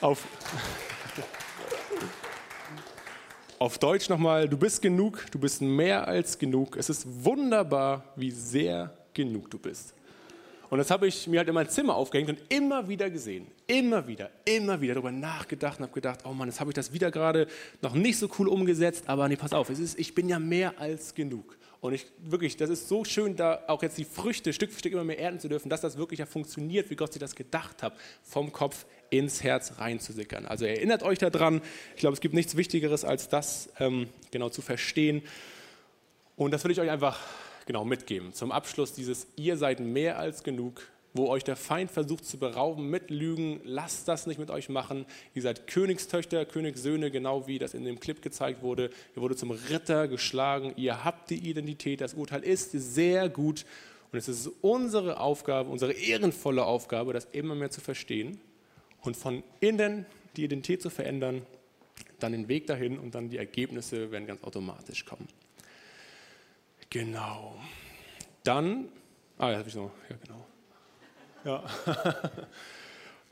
[0.00, 0.26] Auf,
[3.58, 6.76] auf Deutsch nochmal, du bist genug, du bist mehr als genug.
[6.76, 9.94] Es ist wunderbar, wie sehr genug du bist.
[10.74, 13.46] Und das habe ich mir halt in mein Zimmer aufgehängt und immer wieder gesehen.
[13.68, 16.92] Immer wieder, immer wieder darüber nachgedacht und habe gedacht, oh Mann, jetzt habe ich das
[16.92, 17.46] wieder gerade
[17.80, 20.80] noch nicht so cool umgesetzt, aber nee, pass auf, es ist, ich bin ja mehr
[20.80, 21.56] als genug.
[21.80, 24.94] Und ich wirklich, das ist so schön, da auch jetzt die Früchte Stück für Stück
[24.94, 27.84] immer mehr ernten zu dürfen, dass das wirklich ja funktioniert, wie Gott sich das gedacht
[27.84, 27.94] hat,
[28.24, 30.44] vom Kopf ins Herz reinzusickern.
[30.44, 31.62] Also erinnert euch daran,
[31.94, 35.22] ich glaube, es gibt nichts Wichtigeres, als das ähm, genau zu verstehen.
[36.34, 37.20] Und das will ich euch einfach
[37.66, 38.32] genau mitgeben.
[38.32, 40.82] Zum Abschluss dieses, ihr seid mehr als genug,
[41.14, 45.06] wo euch der Feind versucht zu berauben mit Lügen, lasst das nicht mit euch machen.
[45.32, 48.90] Ihr seid Königstöchter, Königssöhne, genau wie das in dem Clip gezeigt wurde.
[49.14, 53.64] Ihr wurde zum Ritter geschlagen, ihr habt die Identität, das Urteil ist sehr gut
[54.10, 58.40] und es ist unsere Aufgabe, unsere ehrenvolle Aufgabe, das immer mehr zu verstehen
[59.02, 60.06] und von innen
[60.36, 61.42] die Identität zu verändern,
[62.18, 65.28] dann den Weg dahin und dann die Ergebnisse werden ganz automatisch kommen.
[66.94, 67.56] Genau.
[68.44, 68.88] Dann,
[69.38, 70.46] ah, ja, habe ich noch, ja, genau.
[71.44, 71.64] Ja.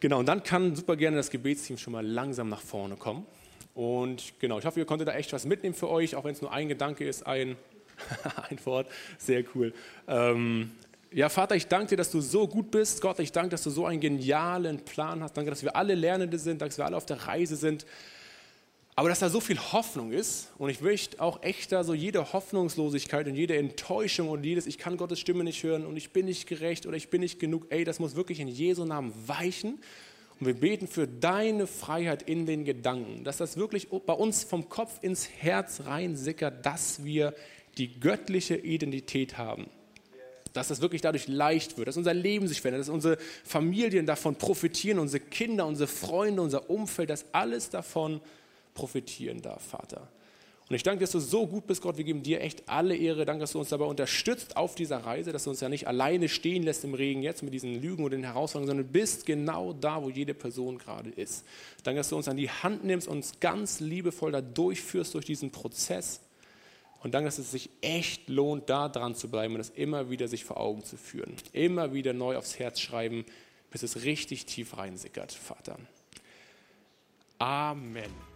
[0.01, 3.25] genau, und dann kann super gerne das Gebetsteam schon mal langsam nach vorne kommen.
[3.73, 6.43] Und genau, ich hoffe, ihr konntet da echt was mitnehmen für euch, auch wenn es
[6.43, 7.57] nur ein Gedanke ist, ein,
[8.51, 8.89] ein Wort.
[9.17, 9.73] Sehr cool.
[10.09, 10.73] Ähm,
[11.13, 13.01] ja, Vater, ich danke dir, dass du so gut bist.
[13.01, 15.37] Gott, ich danke, dass du so einen genialen Plan hast.
[15.37, 17.87] Danke, dass wir alle Lernende sind, danke, dass wir alle auf der Reise sind.
[18.95, 22.35] Aber dass da so viel Hoffnung ist und ich möchte auch echt da so jede
[22.35, 26.27] Hoffnungslosigkeit und jede Enttäuschung und jedes, ich kann Gottes Stimme nicht hören und ich bin
[26.27, 29.81] nicht gerecht oder ich bin nicht genug, ey, das muss wirklich in Jesu Namen weichen.
[30.39, 34.69] Und wir beten für deine Freiheit in den Gedanken, dass das wirklich bei uns vom
[34.69, 37.35] Kopf ins Herz reinsickert, dass wir
[37.79, 39.69] die göttliche Identität haben.
[40.53, 44.37] Dass das wirklich dadurch leicht wird, dass unser Leben sich verändert, dass unsere Familien davon
[44.37, 48.42] profitieren, unsere Kinder, unsere Freunde, unser Umfeld, dass alles davon profitiert
[48.75, 50.09] profitieren darf, Vater.
[50.69, 51.99] Und ich danke, dass du so gut bist, Gott.
[51.99, 53.27] Wir geben dir echt alle Ehre.
[53.27, 56.31] Danke, dass du uns dabei unterstützt auf dieser Reise, dass du uns ja nicht alleine
[56.31, 60.03] stehen lässt im Regen jetzt mit diesen Lügen und den Herausforderungen, sondern bist genau da,
[60.03, 61.45] wo jede Person gerade ist.
[61.83, 65.27] Danke, dass du uns an die Hand nimmst und uns ganz liebevoll da durchführst durch
[65.27, 66.21] diesen Prozess.
[67.03, 70.27] Und danke, dass es sich echt lohnt, da dran zu bleiben und es immer wieder
[70.27, 71.35] sich vor Augen zu führen.
[71.53, 73.27] Immer wieder neu aufs Herz schreiben,
[73.71, 75.79] bis es richtig tief reinsickert, Vater.
[77.39, 78.32] Amen.